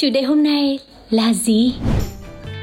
Chủ 0.00 0.10
đề 0.10 0.22
hôm 0.22 0.42
nay 0.42 0.78
là 1.10 1.32
gì? 1.32 1.74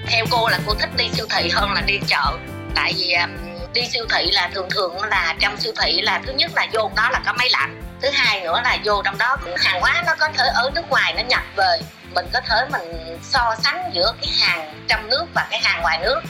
Theo 0.07 0.25
cô 0.31 0.49
là 0.49 0.59
cô 0.67 0.73
thích 0.73 0.89
đi 0.97 1.09
siêu 1.13 1.25
thị 1.29 1.49
hơn 1.53 1.73
là 1.73 1.81
đi 1.81 1.99
chợ. 2.07 2.37
Tại 2.75 2.93
vì 2.97 3.13
um, 3.13 3.29
đi 3.73 3.81
siêu 3.93 4.05
thị 4.09 4.31
là 4.31 4.49
thường 4.53 4.69
thường 4.69 5.03
là 5.03 5.35
trong 5.39 5.57
siêu 5.57 5.73
thị 5.81 6.01
là 6.01 6.21
thứ 6.25 6.33
nhất 6.33 6.51
là 6.55 6.67
vô 6.73 6.91
đó 6.95 7.09
là 7.11 7.21
có 7.25 7.33
máy 7.33 7.49
lạnh. 7.51 7.81
Thứ 8.01 8.09
hai 8.13 8.41
nữa 8.41 8.61
là 8.63 8.77
vô 8.85 9.01
trong 9.05 9.17
đó 9.17 9.37
cũng 9.43 9.53
hàng 9.57 9.81
hóa 9.81 10.03
nó 10.05 10.15
có 10.19 10.27
thể 10.37 10.43
ở 10.53 10.71
nước 10.75 10.89
ngoài 10.89 11.13
nó 11.13 11.23
nhập 11.23 11.43
về. 11.55 11.79
Mình 12.15 12.25
có 12.33 12.41
thể 12.41 12.55
mình 12.71 13.17
so 13.23 13.55
sánh 13.63 13.91
giữa 13.93 14.13
cái 14.21 14.31
hàng 14.39 14.85
trong 14.87 15.09
nước 15.09 15.25
và 15.33 15.47
cái 15.51 15.59
hàng 15.63 15.81
ngoài 15.81 15.99
nước. 16.01 16.21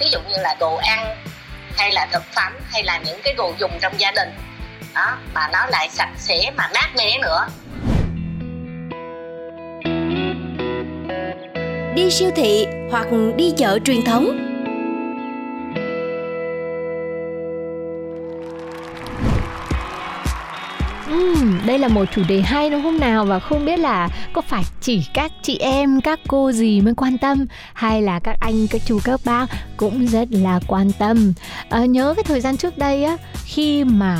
Ví 0.00 0.06
dụ 0.12 0.18
như 0.20 0.36
là 0.36 0.56
đồ 0.60 0.76
ăn, 0.76 1.16
hay 1.76 1.92
là 1.92 2.06
thực 2.12 2.22
phẩm, 2.34 2.52
hay 2.72 2.82
là 2.82 2.98
những 2.98 3.20
cái 3.24 3.34
đồ 3.34 3.54
dùng 3.58 3.78
trong 3.80 4.00
gia 4.00 4.10
đình. 4.10 4.28
Đó, 4.94 5.16
mà 5.34 5.48
nó 5.52 5.66
lại 5.66 5.88
sạch 5.92 6.12
sẽ 6.16 6.50
mà 6.56 6.68
mát 6.74 6.88
mẻ 6.96 7.18
nữa. 7.18 7.46
Đi 11.94 12.10
siêu 12.10 12.30
thị 12.36 12.66
hoặc 12.90 13.06
đi 13.36 13.52
chợ 13.56 13.78
truyền 13.84 14.04
thống. 14.04 14.24
Uhm, 21.14 21.66
đây 21.66 21.78
là 21.78 21.88
một 21.88 22.04
chủ 22.14 22.22
đề 22.28 22.40
hay 22.40 22.70
đúng 22.70 22.82
không 22.82 23.00
nào? 23.00 23.24
Và 23.24 23.38
không 23.38 23.64
biết 23.64 23.78
là 23.78 24.08
có 24.32 24.42
phải 24.42 24.62
chỉ 24.80 25.02
các 25.14 25.32
chị 25.42 25.58
em 25.58 26.00
các 26.00 26.20
cô 26.28 26.52
gì 26.52 26.80
mới 26.80 26.94
quan 26.94 27.18
tâm 27.18 27.46
hay 27.74 28.02
là 28.02 28.18
các 28.18 28.36
anh 28.40 28.66
các 28.70 28.82
chú 28.86 28.98
các 29.04 29.20
bác 29.24 29.46
cũng 29.76 30.06
rất 30.06 30.28
là 30.30 30.60
quan 30.66 30.92
tâm? 30.98 31.32
À, 31.70 31.84
nhớ 31.84 32.14
cái 32.16 32.24
thời 32.24 32.40
gian 32.40 32.56
trước 32.56 32.78
đây 32.78 33.04
á 33.04 33.16
khi 33.44 33.84
mà 33.84 34.18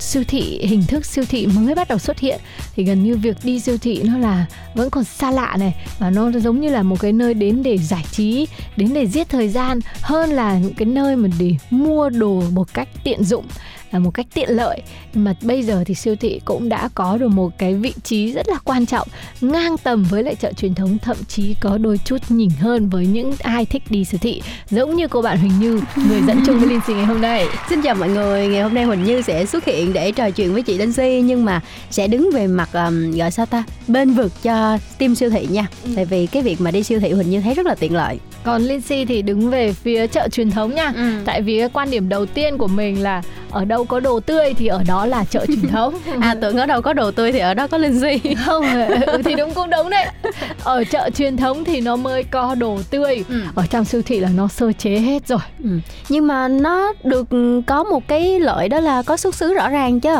siêu 0.00 0.22
thị, 0.28 0.60
hình 0.62 0.82
thức 0.88 1.06
siêu 1.06 1.24
thị 1.28 1.46
mới 1.46 1.74
bắt 1.74 1.88
đầu 1.88 1.98
xuất 1.98 2.18
hiện. 2.18 2.40
Thì 2.74 2.84
gần 2.84 3.04
như 3.04 3.16
việc 3.16 3.36
đi 3.42 3.60
siêu 3.60 3.78
thị 3.78 4.00
nó 4.04 4.18
là 4.18 4.46
vẫn 4.74 4.90
còn 4.90 5.04
xa 5.04 5.30
lạ 5.30 5.56
này, 5.58 5.74
và 5.98 6.10
nó 6.10 6.30
giống 6.30 6.60
như 6.60 6.68
là 6.68 6.82
một 6.82 7.00
cái 7.00 7.12
nơi 7.12 7.34
đến 7.34 7.62
để 7.62 7.78
giải 7.78 8.04
trí, 8.12 8.46
đến 8.76 8.94
để 8.94 9.06
giết 9.06 9.28
thời 9.28 9.48
gian, 9.48 9.80
hơn 10.00 10.30
là 10.30 10.58
những 10.58 10.74
cái 10.74 10.86
nơi 10.86 11.16
mà 11.16 11.28
để 11.38 11.54
mua 11.70 12.10
đồ 12.10 12.42
một 12.52 12.74
cách 12.74 12.88
tiện 13.04 13.24
dụng 13.24 13.44
một 13.92 14.10
cách 14.10 14.26
tiện 14.34 14.50
lợi 14.50 14.82
mà 15.14 15.34
bây 15.42 15.62
giờ 15.62 15.84
thì 15.86 15.94
siêu 15.94 16.16
thị 16.16 16.40
cũng 16.44 16.68
đã 16.68 16.88
có 16.94 17.16
được 17.16 17.28
một 17.28 17.58
cái 17.58 17.74
vị 17.74 17.94
trí 18.02 18.32
rất 18.32 18.48
là 18.48 18.56
quan 18.64 18.86
trọng 18.86 19.08
ngang 19.40 19.76
tầm 19.82 20.04
với 20.10 20.22
lại 20.22 20.34
chợ 20.34 20.52
truyền 20.52 20.74
thống 20.74 20.98
thậm 20.98 21.16
chí 21.28 21.54
có 21.60 21.78
đôi 21.78 22.00
chút 22.04 22.18
nhỉnh 22.28 22.50
hơn 22.50 22.88
với 22.88 23.06
những 23.06 23.32
ai 23.42 23.64
thích 23.64 23.82
đi 23.90 24.04
siêu 24.04 24.18
thị 24.22 24.42
giống 24.70 24.96
như 24.96 25.08
cô 25.08 25.22
bạn 25.22 25.38
Huỳnh 25.38 25.60
Như 25.60 25.80
người 26.08 26.20
dẫn 26.26 26.40
chung 26.46 26.58
với 26.58 26.68
Linh 26.68 26.80
Si 26.86 26.94
ngày 26.94 27.04
hôm 27.04 27.20
nay 27.20 27.46
Xin 27.68 27.82
chào 27.82 27.94
mọi 27.94 28.08
người, 28.08 28.48
ngày 28.48 28.62
hôm 28.62 28.74
nay 28.74 28.84
Huỳnh 28.84 29.04
Như 29.04 29.22
sẽ 29.22 29.46
xuất 29.46 29.64
hiện 29.64 29.92
để 29.92 30.12
trò 30.12 30.30
chuyện 30.30 30.52
với 30.52 30.62
chị 30.62 30.78
Linh 30.78 30.92
Si 30.92 31.22
nhưng 31.24 31.44
mà 31.44 31.60
sẽ 31.90 32.06
đứng 32.06 32.30
về 32.34 32.46
mặt 32.46 32.68
um, 32.72 33.10
gọi 33.10 33.30
sao 33.30 33.46
ta 33.46 33.64
bên 33.88 34.10
vực 34.10 34.32
cho 34.42 34.78
team 34.98 35.14
siêu 35.14 35.30
thị 35.30 35.46
nha. 35.50 35.66
Tại 35.96 36.04
vì 36.04 36.26
cái 36.26 36.42
việc 36.42 36.60
mà 36.60 36.70
đi 36.70 36.82
siêu 36.82 37.00
thị 37.00 37.12
Huỳnh 37.12 37.30
Như 37.30 37.40
thấy 37.40 37.54
rất 37.54 37.66
là 37.66 37.74
tiện 37.74 37.94
lợi. 37.94 38.18
Còn 38.44 38.62
Linh 38.62 38.80
Si 38.80 39.04
thì 39.04 39.22
đứng 39.22 39.50
về 39.50 39.72
phía 39.72 40.06
chợ 40.06 40.28
truyền 40.32 40.50
thống 40.50 40.74
nha 40.74 40.92
Ừ. 40.96 41.02
tại 41.24 41.42
vì 41.42 41.58
cái 41.58 41.68
quan 41.72 41.90
điểm 41.90 42.08
đầu 42.08 42.26
tiên 42.26 42.58
của 42.58 42.66
mình 42.66 43.02
là 43.02 43.22
ở 43.50 43.64
đâu 43.64 43.84
có 43.84 44.00
đồ 44.00 44.20
tươi 44.20 44.54
thì 44.58 44.66
ở 44.66 44.82
đó 44.88 45.06
là 45.06 45.24
chợ 45.24 45.46
truyền 45.46 45.68
thống 45.68 45.94
À 46.20 46.34
tưởng 46.40 46.56
ở 46.56 46.66
đâu 46.66 46.82
có 46.82 46.92
đồ 46.92 47.10
tươi 47.10 47.32
thì 47.32 47.38
ở 47.38 47.54
đó 47.54 47.66
có 47.66 47.78
Linh 47.78 48.00
Si. 48.22 48.34
không 48.46 48.64
ừ, 49.06 49.22
thì 49.24 49.34
đúng 49.34 49.54
cũng 49.54 49.70
đúng 49.70 49.90
đấy 49.90 50.06
ở 50.64 50.84
chợ 50.84 51.10
truyền 51.16 51.36
thống 51.36 51.64
thì 51.64 51.80
nó 51.80 51.96
mới 51.96 52.22
có 52.24 52.54
đồ 52.54 52.78
tươi 52.90 53.24
Ừ. 53.28 53.40
ở 53.54 53.64
trong 53.70 53.84
siêu 53.84 54.02
thị 54.06 54.20
là 54.20 54.28
nó 54.36 54.48
sơ 54.48 54.72
chế 54.78 54.98
hết 54.98 55.26
rồi 55.28 55.38
Ừ. 55.64 55.70
Nhưng 56.08 56.26
mà 56.26 56.48
nó 56.48 56.92
được 57.04 57.26
có 57.66 57.84
một 57.84 58.08
cái 58.08 58.40
lợi 58.40 58.68
đó 58.68 58.80
là 58.80 59.02
có 59.02 59.16
xuất 59.16 59.34
xứ 59.34 59.54
rõ 59.54 59.68
ràng 59.68 60.00
chứ. 60.00 60.10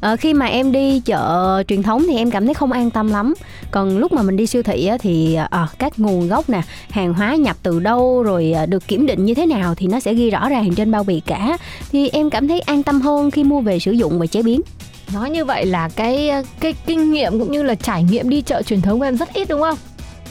Ờ, 0.00 0.16
khi 0.16 0.34
mà 0.34 0.46
em 0.46 0.72
đi 0.72 1.00
chợ 1.00 1.62
truyền 1.68 1.82
thống 1.82 2.02
thì 2.08 2.16
em 2.16 2.30
cảm 2.30 2.44
thấy 2.44 2.54
không 2.54 2.72
an 2.72 2.90
tâm 2.90 3.10
lắm. 3.12 3.34
Còn 3.70 3.98
lúc 3.98 4.12
mà 4.12 4.22
mình 4.22 4.36
đi 4.36 4.46
siêu 4.46 4.62
thị 4.62 4.86
á, 4.86 4.96
thì 5.00 5.34
ờ, 5.50 5.66
các 5.78 5.92
nguồn 5.98 6.28
gốc 6.28 6.50
nè, 6.50 6.62
hàng 6.90 7.14
hóa 7.14 7.34
nhập 7.34 7.56
từ 7.62 7.67
đâu 7.80 8.22
rồi 8.22 8.52
ờ, 8.52 8.66
được 8.66 8.88
kiểm 8.88 9.06
định 9.06 9.24
như 9.24 9.34
thế 9.34 9.46
nào 9.46 9.74
thì 9.74 9.86
nó 9.86 10.00
sẽ 10.00 10.14
ghi 10.14 10.30
rõ 10.30 10.48
ràng 10.48 10.74
trên 10.74 10.90
bao 10.90 11.04
bì 11.04 11.20
cả. 11.20 11.56
Thì 11.92 12.08
em 12.08 12.30
cảm 12.30 12.48
thấy 12.48 12.60
an 12.60 12.82
tâm 12.82 13.00
hơn 13.00 13.30
khi 13.30 13.44
mua 13.44 13.60
về 13.60 13.78
sử 13.78 13.92
dụng 13.92 14.18
và 14.18 14.26
chế 14.26 14.42
biến. 14.42 14.60
nói 15.14 15.30
như 15.30 15.44
vậy 15.44 15.66
là 15.66 15.88
cái 15.88 16.30
cái 16.60 16.74
kinh 16.86 17.12
nghiệm 17.12 17.38
cũng 17.38 17.52
như 17.52 17.62
là 17.62 17.74
trải 17.74 18.02
nghiệm 18.02 18.28
đi 18.28 18.42
chợ 18.42 18.62
truyền 18.62 18.80
thống 18.80 18.98
của 18.98 19.04
em 19.04 19.16
rất 19.16 19.34
ít 19.34 19.48
đúng 19.48 19.60
không 19.60 19.78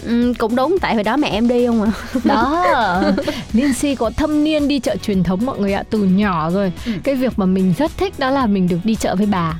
Ừ, 0.05 0.33
cũng 0.37 0.55
đúng 0.55 0.77
tại 0.81 0.93
hồi 0.95 1.03
đó 1.03 1.17
mẹ 1.17 1.27
em 1.29 1.47
đi 1.47 1.67
không 1.67 1.81
à. 1.83 1.91
đó 2.23 2.63
Lindsay 3.53 3.95
có 3.95 4.09
thâm 4.09 4.43
niên 4.43 4.67
đi 4.67 4.79
chợ 4.79 4.95
truyền 4.95 5.23
thống 5.23 5.39
mọi 5.45 5.59
người 5.59 5.73
ạ 5.73 5.83
từ 5.89 5.99
nhỏ 6.03 6.49
rồi 6.49 6.71
Ừ. 6.85 6.91
cái 7.03 7.15
việc 7.15 7.33
mà 7.39 7.45
mình 7.45 7.73
rất 7.77 7.91
thích 7.97 8.13
đó 8.19 8.29
là 8.29 8.45
mình 8.45 8.67
được 8.67 8.79
đi 8.83 8.95
chợ 8.95 9.15
với 9.15 9.25
bà 9.25 9.59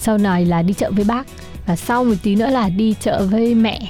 sau 0.00 0.18
này 0.18 0.44
là 0.44 0.62
đi 0.62 0.72
chợ 0.74 0.90
với 0.90 1.04
bác 1.04 1.26
và 1.66 1.76
sau 1.76 2.04
một 2.04 2.14
tí 2.22 2.34
nữa 2.34 2.50
là 2.50 2.68
đi 2.68 2.94
chợ 3.00 3.26
với 3.30 3.54
mẹ 3.54 3.80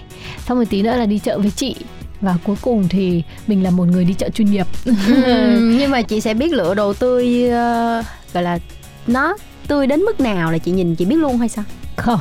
sau 0.47 0.57
một 0.57 0.65
tí 0.71 0.83
nữa 0.83 0.97
là 0.97 1.07
đi 1.07 1.19
chợ 1.19 1.39
với 1.39 1.51
chị 1.57 1.77
và 2.25 2.37
cuối 2.45 2.57
cùng 2.63 2.89
thì 2.89 3.23
mình 3.47 3.63
là 3.63 3.71
một 3.71 3.85
người 3.85 4.05
đi 4.05 4.15
chợ 4.15 4.29
chuyên 4.35 4.51
nghiệp 4.51 4.67
Ừ, 4.85 4.93
nhưng 5.79 5.91
mà 5.91 6.03
chị 6.03 6.21
sẽ 6.21 6.35
biết 6.35 6.53
lựa 6.53 6.75
đồ 6.75 6.93
tươi 6.93 7.51
ờ, 7.51 8.03
gọi 8.35 8.43
là 8.43 8.59
nó 9.07 9.37
tươi 9.69 9.87
đến 9.87 10.01
mức 10.01 10.21
nào 10.21 10.53
là 10.53 10.59
chị 10.59 10.71
nhìn 10.71 10.95
chị 10.95 11.05
biết 11.05 11.17
luôn 11.17 11.39
hay 11.39 11.49
sao? 11.49 11.65
không 11.97 12.21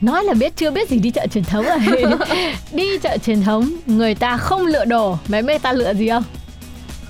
nói 0.00 0.24
là 0.24 0.34
biết 0.34 0.56
chưa 0.56 0.70
biết 0.70 0.88
gì 0.90 0.98
đi 0.98 1.10
chợ 1.10 1.26
truyền 1.34 1.44
thống 1.44 1.64
rồi 1.64 2.04
đi 2.72 2.98
chợ 2.98 3.16
truyền 3.26 3.42
thống 3.42 3.70
người 3.86 4.14
ta 4.14 4.36
không 4.36 4.66
lựa 4.66 4.84
đồ 4.84 5.16
mấy 5.28 5.42
mấy 5.42 5.58
ta 5.58 5.72
lựa 5.72 5.94
gì 5.94 6.08
không 6.08 6.22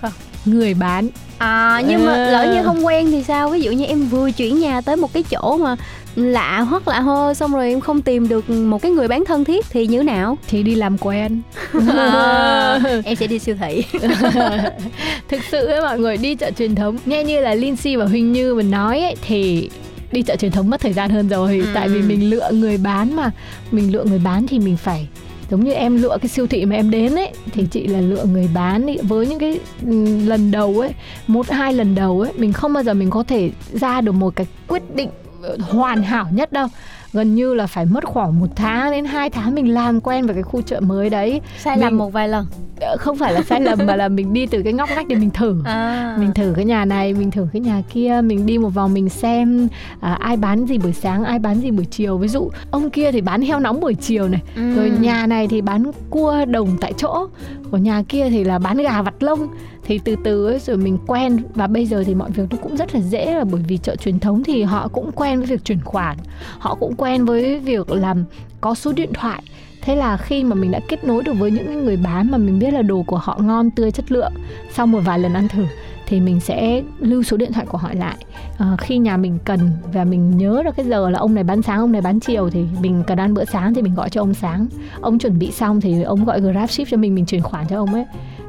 Không. 0.01 0.13
người 0.45 0.75
bán 0.75 1.09
À 1.39 1.83
nhưng 1.89 2.07
mà 2.07 2.13
À. 2.13 2.31
lỡ 2.31 2.55
như 2.55 2.63
không 2.65 2.87
quen 2.87 3.11
thì 3.11 3.23
sao? 3.23 3.49
Ví 3.51 3.61
dụ 3.61 3.71
như 3.71 3.85
em 3.85 4.07
vừa 4.07 4.31
chuyển 4.31 4.59
nhà 4.61 4.81
tới 4.81 4.97
một 4.97 5.13
cái 5.13 5.23
chỗ 5.31 5.57
mà 5.57 5.77
lạ 6.17 6.61
hoặc 6.61 6.89
lạ 6.89 7.01
hơ 7.01 7.35
xong 7.35 7.53
rồi 7.55 7.69
em 7.69 7.81
không 7.81 8.03
tìm 8.03 8.29
được 8.29 8.51
một 8.51 8.83
cái 8.83 8.93
người 8.93 9.09
bán 9.09 9.25
thân 9.25 9.45
thiết 9.45 9.67
thì 9.71 9.87
như 9.87 10.03
nào? 10.03 10.39
thì 10.49 10.63
đi 10.63 10.75
làm 10.75 10.99
quen 10.99 11.41
À, 11.97 12.81
em 13.05 13.17
sẽ 13.17 13.27
đi 13.27 13.39
siêu 13.39 13.57
thị. 13.61 13.83
thực 15.29 15.41
sự 15.51 15.67
ấy 15.67 15.81
mọi 15.81 15.99
người 15.99 16.17
đi 16.17 16.35
chợ 16.35 16.51
truyền 16.59 16.75
thống 16.75 16.97
nghe 17.07 17.25
như 17.25 17.41
là 17.41 17.55
Lindsay 17.55 17.97
và 17.97 18.05
Huỳnh 18.05 18.33
Như 18.33 18.55
mình 18.55 18.71
nói 18.71 19.01
ấy, 19.01 19.17
thì 19.27 19.71
đi 20.13 20.23
chợ 20.23 20.37
truyền 20.37 20.53
thống 20.53 20.71
mất 20.71 20.81
thời 20.81 20.93
gian 20.93 21.11
hơn 21.11 21.29
rồi 21.29 21.59
Ừ. 21.59 21.67
tại 21.75 21.89
vì 21.89 22.03
mình 22.03 22.31
lựa 22.31 22.51
người 22.53 22.77
bán 22.79 23.17
mà 23.17 23.31
mình 23.71 23.93
lựa 23.93 24.05
người 24.05 24.21
bán 24.25 24.47
thì 24.47 24.59
mình 24.59 24.77
phải 24.77 25.09
giống 25.51 25.65
như 25.65 25.73
em 25.73 26.03
lựa 26.03 26.17
cái 26.23 26.29
siêu 26.29 26.47
thị 26.47 26.65
mà 26.67 26.77
em 26.77 26.91
đến 26.91 27.15
ấy 27.15 27.29
thì 27.53 27.65
chị 27.71 27.87
là 27.87 28.01
lựa 28.01 28.25
người 28.25 28.49
bán 28.55 28.87
ý. 28.87 28.97
với 29.03 29.27
những 29.27 29.39
cái 29.39 29.61
ừ, 29.87 30.07
lần 30.27 30.51
đầu 30.51 30.81
ấy 30.81 30.91
một 31.27 31.51
hai 31.51 31.73
lần 31.75 31.95
đầu 31.95 32.21
ấy 32.21 32.33
mình 32.37 32.53
không 32.53 32.73
bao 32.73 32.83
giờ 32.85 32.95
mình 32.95 33.11
có 33.11 33.23
thể 33.23 33.51
ra 33.73 34.01
được 34.01 34.13
một 34.13 34.37
cái 34.37 34.47
quyết 34.69 34.83
định 34.97 35.09
hoàn 35.61 36.03
hảo 36.03 36.29
nhất 36.33 36.53
đâu 36.53 36.69
gần 37.13 37.35
như 37.35 37.55
là 37.55 37.67
phải 37.67 37.87
mất 37.87 38.05
khoảng 38.05 38.41
một 38.41 38.47
tháng 38.57 38.91
đến 38.91 39.05
hai 39.05 39.31
tháng 39.31 39.55
mình 39.55 39.75
làm 39.75 40.01
quen 40.01 40.27
với 40.27 40.35
cái 40.35 40.43
khu 40.43 40.63
chợ 40.63 40.81
mới 40.81 41.11
đấy 41.11 41.41
Sai 41.59 41.77
Mình- 41.77 41.85
lầm 41.85 41.99
một 41.99 42.13
vài 42.13 42.29
lần. 42.29 42.47
Ờ, 42.81 42.97
không 42.97 43.17
phải 43.19 43.33
là 43.33 43.43
sai 43.43 43.61
lầm 43.61 43.79
mà 43.87 43.97
là 43.97 44.09
mình 44.09 44.33
đi 44.33 44.47
từ 44.47 44.63
cái 44.63 44.73
ngóc 44.73 44.89
ngách 44.97 45.09
để 45.09 45.17
mình 45.17 45.31
thử 45.31 45.57
À. 45.65 46.17
mình 46.21 46.31
thử 46.35 46.53
cái 46.57 46.65
nhà 46.65 46.85
này 46.85 47.15
mình 47.15 47.31
thử 47.31 47.47
cái 47.53 47.61
nhà 47.61 47.83
kia 47.93 48.21
mình 48.25 48.47
đi 48.47 48.59
một 48.59 48.69
vòng 48.69 48.95
mình 48.95 49.09
xem 49.09 49.69
à, 50.01 50.13
ai 50.21 50.37
bán 50.37 50.67
gì 50.67 50.79
buổi 50.79 50.93
sáng 50.93 51.25
ai 51.25 51.39
bán 51.39 51.61
gì 51.61 51.71
buổi 51.71 51.85
chiều 51.85 52.19
ví 52.19 52.29
dụ 52.29 52.51
ông 52.71 52.91
kia 52.91 53.13
thì 53.13 53.21
bán 53.21 53.43
heo 53.43 53.61
nóng 53.61 53.81
buổi 53.81 53.95
chiều 53.95 54.29
này 54.29 54.41
Ừ. 54.57 54.75
rồi 54.77 54.93
nhà 55.01 55.27
này 55.27 55.49
thì 55.49 55.61
bán 55.61 55.91
cua 56.11 56.45
đồng 56.49 56.77
tại 56.81 56.93
chỗ 56.97 57.27
của 57.71 57.77
nhà 57.77 58.03
kia 58.09 58.29
thì 58.31 58.45
là 58.45 58.59
bán 58.59 58.77
gà 58.77 59.03
vặt 59.03 59.23
lông 59.23 59.49
thì 59.85 59.99
từ 60.05 60.17
từ 60.25 60.47
ấy 60.47 60.59
rồi 60.59 60.77
mình 60.77 60.99
quen 61.07 61.43
và 61.55 61.67
bây 61.67 61.87
giờ 61.87 62.05
thì 62.07 62.15
mọi 62.15 62.31
việc 62.31 62.45
nó 62.51 62.57
cũng 62.63 62.77
rất 62.77 62.95
là 62.95 63.01
dễ 63.01 63.35
là 63.35 63.45
bởi 63.45 63.63
vì 63.69 63.77
chợ 63.77 63.97
truyền 63.97 64.19
thống 64.21 64.45
thì 64.45 64.63
họ 64.63 64.89
cũng 64.89 65.13
quen 65.13 65.39
với 65.39 65.47
việc 65.47 65.65
chuyển 65.65 65.79
khoản 65.85 66.17
họ 66.59 66.75
cũng 66.75 66.95
quen 67.03 67.25
với 67.25 67.59
việc 67.59 67.91
làm 67.91 68.25
có 68.61 68.75
số 68.75 68.93
điện 68.93 69.11
thoại. 69.15 69.43
Thế 69.83 69.97
là 69.97 70.17
khi 70.17 70.45
mà 70.45 70.55
mình 70.55 70.71
đã 70.71 70.81
kết 70.89 71.05
nối 71.05 71.23
được 71.23 71.33
với 71.33 71.51
những 71.51 71.85
người 71.85 71.97
bán 71.97 72.31
mà 72.31 72.39
mình 72.39 72.59
biết 72.59 72.71
là 72.75 72.83
đồ 72.83 73.03
của 73.03 73.17
họ 73.17 73.39
ngon 73.43 73.71
tươi 73.71 73.91
chất 73.91 74.13
lượng 74.13 74.33
sau 74.73 74.87
một 74.87 75.01
vài 75.05 75.19
lần 75.19 75.35
ăn 75.35 75.49
thử 75.49 75.65
thì 76.07 76.21
mình 76.21 76.41
sẽ 76.41 76.83
lưu 76.99 77.23
số 77.23 77.37
điện 77.37 77.53
thoại 77.53 77.67
của 77.67 77.79
họ 77.79 77.89
lại. 77.95 78.17
À, 78.59 78.77
khi 78.79 78.99
nhà 78.99 79.17
mình 79.17 79.39
cần 79.45 79.71
và 79.93 80.05
mình 80.05 80.39
nhớ 80.39 80.63
được 80.65 80.77
cái 80.77 80.87
giờ 80.87 81.11
là 81.11 81.19
ông 81.19 81.35
này 81.35 81.45
bán 81.45 81.63
sáng 81.63 81.79
ông 81.79 81.93
này 81.93 82.01
bán 82.01 82.21
chiều 82.21 82.51
thì 82.51 82.65
mình 82.81 83.03
cần 83.07 83.19
ăn 83.19 83.35
bữa 83.35 83.45
sáng 83.45 83.75
thì 83.75 83.83
mình 83.83 83.95
gọi 83.95 84.11
cho 84.11 84.23
ông 84.23 84.35
sáng. 84.35 84.67
Ông 85.01 85.19
chuẩn 85.19 85.39
bị 85.39 85.51
xong 85.51 85.81
thì 85.81 86.03
ông 86.03 86.25
gọi 86.25 86.41
grab 86.41 86.71
ship 86.71 86.85
cho 86.91 86.97
mình 86.97 87.15
mình 87.15 87.27
chuyển 87.27 87.43
khoản 87.43 87.67
cho 87.69 87.77
ông 87.77 87.95
ấy. 87.95 88.05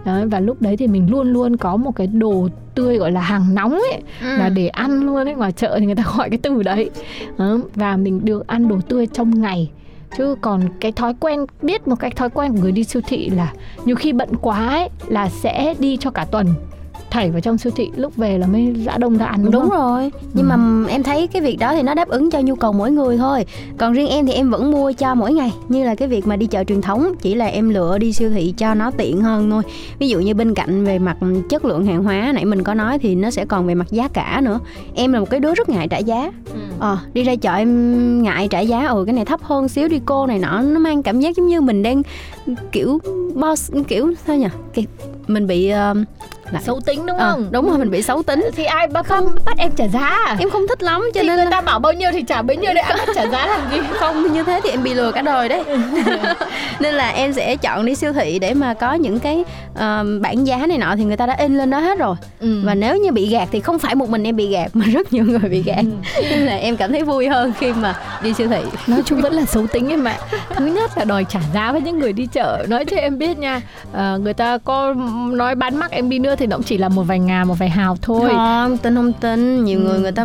Đấy, 0.05 0.25
và 0.25 0.39
lúc 0.39 0.61
đấy 0.61 0.77
thì 0.77 0.87
mình 0.87 1.09
luôn 1.11 1.27
luôn 1.33 1.57
có 1.57 1.77
một 1.77 1.91
cái 1.95 2.07
đồ 2.07 2.47
tươi 2.75 2.97
gọi 2.97 3.11
là 3.11 3.21
hàng 3.21 3.55
nóng 3.55 3.71
ấy 3.71 4.01
Ừ. 4.21 4.37
là 4.37 4.49
để 4.49 4.67
ăn 4.67 4.99
luôn 5.05 5.27
ấy 5.27 5.35
ngoài 5.35 5.51
chợ 5.51 5.75
thì 5.79 5.85
người 5.85 5.95
ta 5.95 6.03
gọi 6.17 6.29
cái 6.29 6.39
từ 6.43 6.63
đấy. 6.63 6.89
Đó, 7.37 7.57
và 7.75 7.97
mình 7.97 8.25
được 8.25 8.47
ăn 8.47 8.67
đồ 8.67 8.77
tươi 8.89 9.07
trong 9.07 9.41
ngày. 9.41 9.71
Chứ 10.17 10.35
còn 10.41 10.61
cái 10.79 10.91
thói 10.91 11.13
quen 11.19 11.45
biết 11.61 11.87
một 11.87 11.95
cái 11.99 12.11
thói 12.11 12.29
quen 12.29 12.51
của 12.55 12.61
người 12.61 12.71
đi 12.71 12.83
siêu 12.83 13.01
thị 13.07 13.29
là 13.29 13.53
nhiều 13.85 13.95
khi 13.95 14.13
bận 14.13 14.29
quá 14.41 14.67
ấy 14.69 14.89
là 15.07 15.29
sẽ 15.29 15.73
đi 15.79 15.97
cho 15.97 16.09
cả 16.11 16.25
tuần 16.31 16.47
thảy 17.13 17.31
vào 17.31 17.41
trong 17.41 17.57
siêu 17.57 17.73
thị 17.75 17.89
lúc 17.95 18.15
về 18.15 18.37
là 18.37 18.47
mới 18.47 18.73
dã 18.77 18.97
đông 18.97 19.17
ra 19.17 19.25
ăn 19.25 19.43
đúng, 19.43 19.51
đúng 19.51 19.61
không? 19.61 19.79
rồi. 19.79 20.11
Nhưng 20.33 20.47
mà 20.47 20.85
em 20.89 21.03
thấy 21.03 21.27
cái 21.27 21.41
việc 21.41 21.59
đó 21.59 21.73
thì 21.73 21.81
nó 21.81 21.93
đáp 21.93 22.07
ứng 22.07 22.31
cho 22.31 22.39
nhu 22.39 22.55
cầu 22.55 22.73
mỗi 22.73 22.91
người 22.91 23.17
thôi. 23.17 23.45
Còn 23.77 23.93
riêng 23.93 24.07
em 24.07 24.25
thì 24.25 24.33
em 24.33 24.49
vẫn 24.49 24.71
mua 24.71 24.91
cho 24.91 25.15
mỗi 25.15 25.33
ngày. 25.33 25.53
Như 25.69 25.85
là 25.85 25.95
cái 25.95 26.07
việc 26.07 26.27
mà 26.27 26.35
đi 26.35 26.45
chợ 26.45 26.63
truyền 26.63 26.81
thống 26.81 27.13
chỉ 27.21 27.35
là 27.35 27.45
em 27.45 27.69
lựa 27.69 27.97
đi 27.97 28.13
siêu 28.13 28.29
thị 28.29 28.53
cho 28.57 28.73
nó 28.73 28.91
tiện 28.91 29.21
hơn 29.21 29.51
thôi. 29.51 29.63
Ví 29.99 30.09
dụ 30.09 30.19
như 30.19 30.33
bên 30.33 30.53
cạnh 30.53 30.85
về 30.85 30.99
mặt 30.99 31.17
chất 31.49 31.65
lượng 31.65 31.85
hàng 31.85 32.03
hóa 32.03 32.31
nãy 32.35 32.45
mình 32.45 32.63
có 32.63 32.73
nói 32.73 32.99
thì 32.99 33.15
nó 33.15 33.31
sẽ 33.31 33.45
còn 33.45 33.67
về 33.67 33.75
mặt 33.75 33.87
giá 33.91 34.07
cả 34.07 34.41
nữa. 34.43 34.59
Em 34.95 35.13
là 35.13 35.19
một 35.19 35.29
cái 35.29 35.39
đứa 35.39 35.53
rất 35.53 35.69
ngại 35.69 35.87
trả 35.87 35.97
giá. 35.97 36.31
Ờ 36.79 36.97
đi 37.13 37.23
ra 37.23 37.35
chợ 37.35 37.53
em 37.53 38.23
ngại 38.23 38.47
trả 38.47 38.59
giá 38.59 38.87
ừ 38.87 39.03
cái 39.05 39.13
này 39.13 39.25
thấp 39.25 39.43
hơn 39.43 39.69
xíu 39.69 39.87
đi 39.87 39.99
cô 40.05 40.27
này 40.27 40.39
nọ. 40.39 40.61
Nó 40.61 40.79
mang 40.79 41.03
cảm 41.03 41.19
giác 41.19 41.35
giống 41.35 41.47
như 41.47 41.61
mình 41.61 41.83
đang 41.83 42.01
kiểu 42.71 42.99
boss 43.35 43.71
kiểu 43.87 44.13
sao 44.27 44.35
nhỉ? 44.35 44.47
Mình 45.27 45.47
bị 45.47 45.69
ờ, 45.69 45.93
lại- 46.53 46.63
xấu 46.63 46.79
tính 46.85 47.05
đúng 47.05 47.17
ờ, 47.17 47.31
không? 47.31 47.47
đúng 47.51 47.69
rồi 47.69 47.77
mình 47.77 47.91
bị 47.91 48.01
xấu 48.01 48.23
tính. 48.23 48.49
Thì 48.55 48.63
ai 48.63 48.87
bắt 48.87 49.05
không 49.07 49.35
bắt 49.45 49.57
em 49.57 49.71
trả 49.75 49.87
giá 49.87 49.99
à? 49.99 50.35
em 50.39 50.49
không 50.49 50.67
thích 50.69 50.83
lắm 50.83 51.01
cho 51.13 51.21
thì 51.21 51.27
nên 51.27 51.35
người 51.35 51.51
ta 51.51 51.61
bảo 51.61 51.79
bao 51.79 51.93
nhiêu 51.93 52.11
thì 52.11 52.23
trả 52.23 52.41
bấy 52.41 52.57
nhiêu 52.57 52.73
đấy 52.73 52.83
bắt 52.89 53.09
trả 53.15 53.27
giá 53.27 53.47
làm 53.47 53.61
gì? 53.71 53.77
Không 53.99 54.33
như 54.33 54.43
thế 54.43 54.61
thì 54.63 54.69
em 54.69 54.83
bị 54.83 54.93
lừa 54.93 55.11
cả 55.11 55.21
đời 55.21 55.49
đấy. 55.49 55.63
Nên 56.79 56.95
là 56.95 57.09
em 57.09 57.33
sẽ 57.33 57.55
chọn 57.55 57.85
đi 57.85 57.95
siêu 57.95 58.13
thị 58.13 58.39
để 58.39 58.53
mà 58.53 58.73
có 58.73 58.93
những 58.93 59.19
cái 59.19 59.43
ờ, 59.75 60.05
bảng 60.21 60.47
giá 60.47 60.57
này 60.67 60.77
nọ 60.77 60.95
thì 60.97 61.03
người 61.03 61.17
ta 61.17 61.25
đã 61.25 61.33
in 61.33 61.57
lên 61.57 61.69
đó 61.69 61.79
hết 61.79 61.99
rồi. 61.99 62.15
Ừ. 62.39 62.61
và 62.65 62.75
nếu 62.75 62.97
như 62.97 63.11
bị 63.11 63.29
gạt 63.29 63.49
thì 63.51 63.59
không 63.59 63.79
phải 63.79 63.95
một 63.95 64.09
mình 64.09 64.23
em 64.23 64.35
bị 64.35 64.47
gạt 64.49 64.67
mà 64.73 64.85
rất 64.85 65.13
nhiều 65.13 65.23
người 65.25 65.49
bị 65.49 65.63
gạt. 65.63 65.85
Nên 66.21 66.39
là 66.39 66.55
em 66.55 66.77
cảm 66.77 66.91
thấy 66.91 67.03
vui 67.03 67.27
hơn 67.27 67.53
khi 67.59 67.73
mà 67.73 67.95
đi 68.23 68.33
siêu 68.33 68.47
thị. 68.47 68.61
Nói 68.87 69.01
chung 69.05 69.21
vẫn 69.21 69.33
là 69.33 69.45
xấu 69.45 69.67
tính 69.67 69.89
em 69.89 70.03
ạ. 70.03 70.17
Thứ 70.55 70.65
nhất 70.65 70.97
là 70.97 71.05
đòi 71.05 71.25
trả 71.29 71.39
giá 71.53 71.71
với 71.71 71.81
những 71.81 71.99
người 71.99 72.13
đi 72.13 72.25
chợ. 72.25 72.65
Nói 72.69 72.85
cho 72.85 72.97
em 72.97 73.17
biết 73.17 73.37
nha 73.39 73.61
ờ, 73.93 74.17
người 74.23 74.33
ta 74.33 74.57
có 74.57 74.93
nói 75.31 75.55
bán 75.55 75.75
mắc 75.75 75.91
em 75.91 76.09
đi 76.09 76.19
nữa 76.19 76.35
thì 76.35 76.42
nó 76.47 76.55
cũng 76.57 76.63
chỉ 76.63 76.77
là 76.77 76.89
một 76.89 77.03
vài 77.03 77.19
ngà 77.19 77.43
một 77.43 77.59
vài 77.59 77.69
hào 77.69 77.97
thôi. 78.01 78.29
Không 78.29 78.77
tin 78.77 78.95
không 78.95 79.13
tin 79.13 79.63
nhiều 79.63 79.79
người 79.79 79.99
người 79.99 80.11
ta 80.11 80.23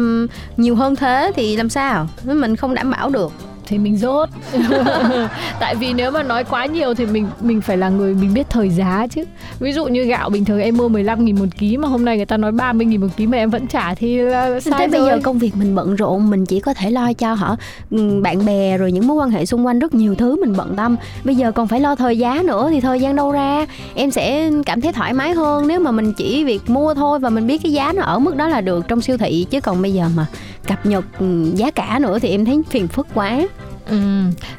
nhiều 0.57 0.77
hơn 0.77 0.97
thế 0.97 1.33
thì 1.37 1.57
làm 1.57 1.69
sao? 1.69 2.09
Mình 2.25 2.57
không 2.57 2.75
đảm 2.75 2.91
bảo 2.91 3.11
được 3.11 3.33
thì 3.69 3.79
mình 3.79 3.97
rốt. 3.97 4.29
Tại 5.61 5.75
vì 5.75 5.93
nếu 5.93 6.11
mà 6.11 6.23
nói 6.23 6.45
quá 6.45 6.67
nhiều 6.67 6.95
thì 6.95 7.07
mình 7.07 7.27
mình 7.41 7.61
phải 7.61 7.77
là 7.77 7.89
người 7.89 8.15
mình 8.15 8.35
biết 8.35 8.47
thời 8.51 8.71
giá 8.71 9.07
chứ. 9.11 9.25
Ví 9.61 9.73
dụ 9.73 9.87
như 9.87 10.05
gạo 10.05 10.31
bình 10.31 10.45
thường 10.45 10.61
em 10.61 10.77
mua 10.77 10.89
15 10.89 11.25
nghìn 11.25 11.39
một 11.39 11.47
ký 11.59 11.77
mà 11.77 11.89
hôm 11.89 12.05
nay 12.05 12.17
người 12.17 12.27
ta 12.27 12.37
nói 12.37 12.53
30 12.53 12.87
nghìn 12.87 13.01
một 13.01 13.09
ký 13.17 13.27
mà 13.27 13.39
em 13.39 13.51
vẫn 13.51 13.67
trả 13.67 13.95
thì 13.95 14.17
là 14.17 14.61
sai 14.61 14.79
thế 14.79 14.89
bây 14.89 15.01
rồi. 15.01 15.09
giờ 15.09 15.19
công 15.23 15.39
việc 15.39 15.57
mình 15.57 15.75
bận 15.75 15.97
rộn 15.97 16.31
mình 16.31 16.47
chỉ 16.47 16.61
có 16.61 16.75
thể 16.75 16.91
lo 16.91 17.13
cho 17.13 17.35
họ 17.35 17.57
ừ, 17.91 18.21
bạn 18.23 18.47
bè 18.47 18.79
rồi 18.79 18.93
những 18.93 19.07
mối 19.07 19.17
quan 19.17 19.31
hệ 19.31 19.47
xung 19.47 19.67
quanh 19.67 19.79
rất 19.79 19.95
nhiều 19.95 20.15
thứ 20.15 20.41
mình 20.41 20.55
bận 20.57 20.77
tâm. 20.77 20.97
Bây 21.25 21.37
giờ 21.37 21.53
còn 21.53 21.69
phải 21.69 21.81
lo 21.81 21.95
thời 21.95 22.19
giá 22.19 22.43
nữa 22.45 22.69
thì 22.71 22.81
thời 22.81 23.01
gian 23.01 23.17
đâu 23.17 23.33
ra? 23.33 23.67
Em 23.95 24.11
sẽ 24.11 24.51
cảm 24.67 24.81
thấy 24.81 24.93
thoải 24.93 25.13
mái 25.13 25.33
hơn 25.33 25.69
nếu 25.69 25.81
mà 25.81 25.91
mình 25.91 26.13
chỉ 26.13 26.45
việc 26.45 26.71
mua 26.71 26.95
thôi 26.95 27.19
và 27.19 27.31
mình 27.31 27.47
biết 27.47 27.63
cái 27.63 27.73
giá 27.73 27.93
nó 27.93 28.03
ở 28.03 28.19
mức 28.19 28.37
đó 28.37 28.49
là 28.49 28.61
được 28.61 28.89
trong 28.89 29.01
siêu 29.01 29.17
thị. 29.17 29.47
Chứ 29.51 29.61
còn 29.61 29.83
bây 29.83 29.93
giờ 29.93 30.05
mà 30.17 30.27
cập 30.69 30.87
nhật 30.87 31.05
ừ, 31.19 31.53
giá 31.55 31.71
cả 31.71 31.99
nữa 32.03 32.19
thì 32.19 32.29
em 32.29 32.45
thấy 32.45 32.63
phiền 32.71 32.89
phức 32.89 33.07
quá. 33.15 33.47
Ừ, 33.91 33.97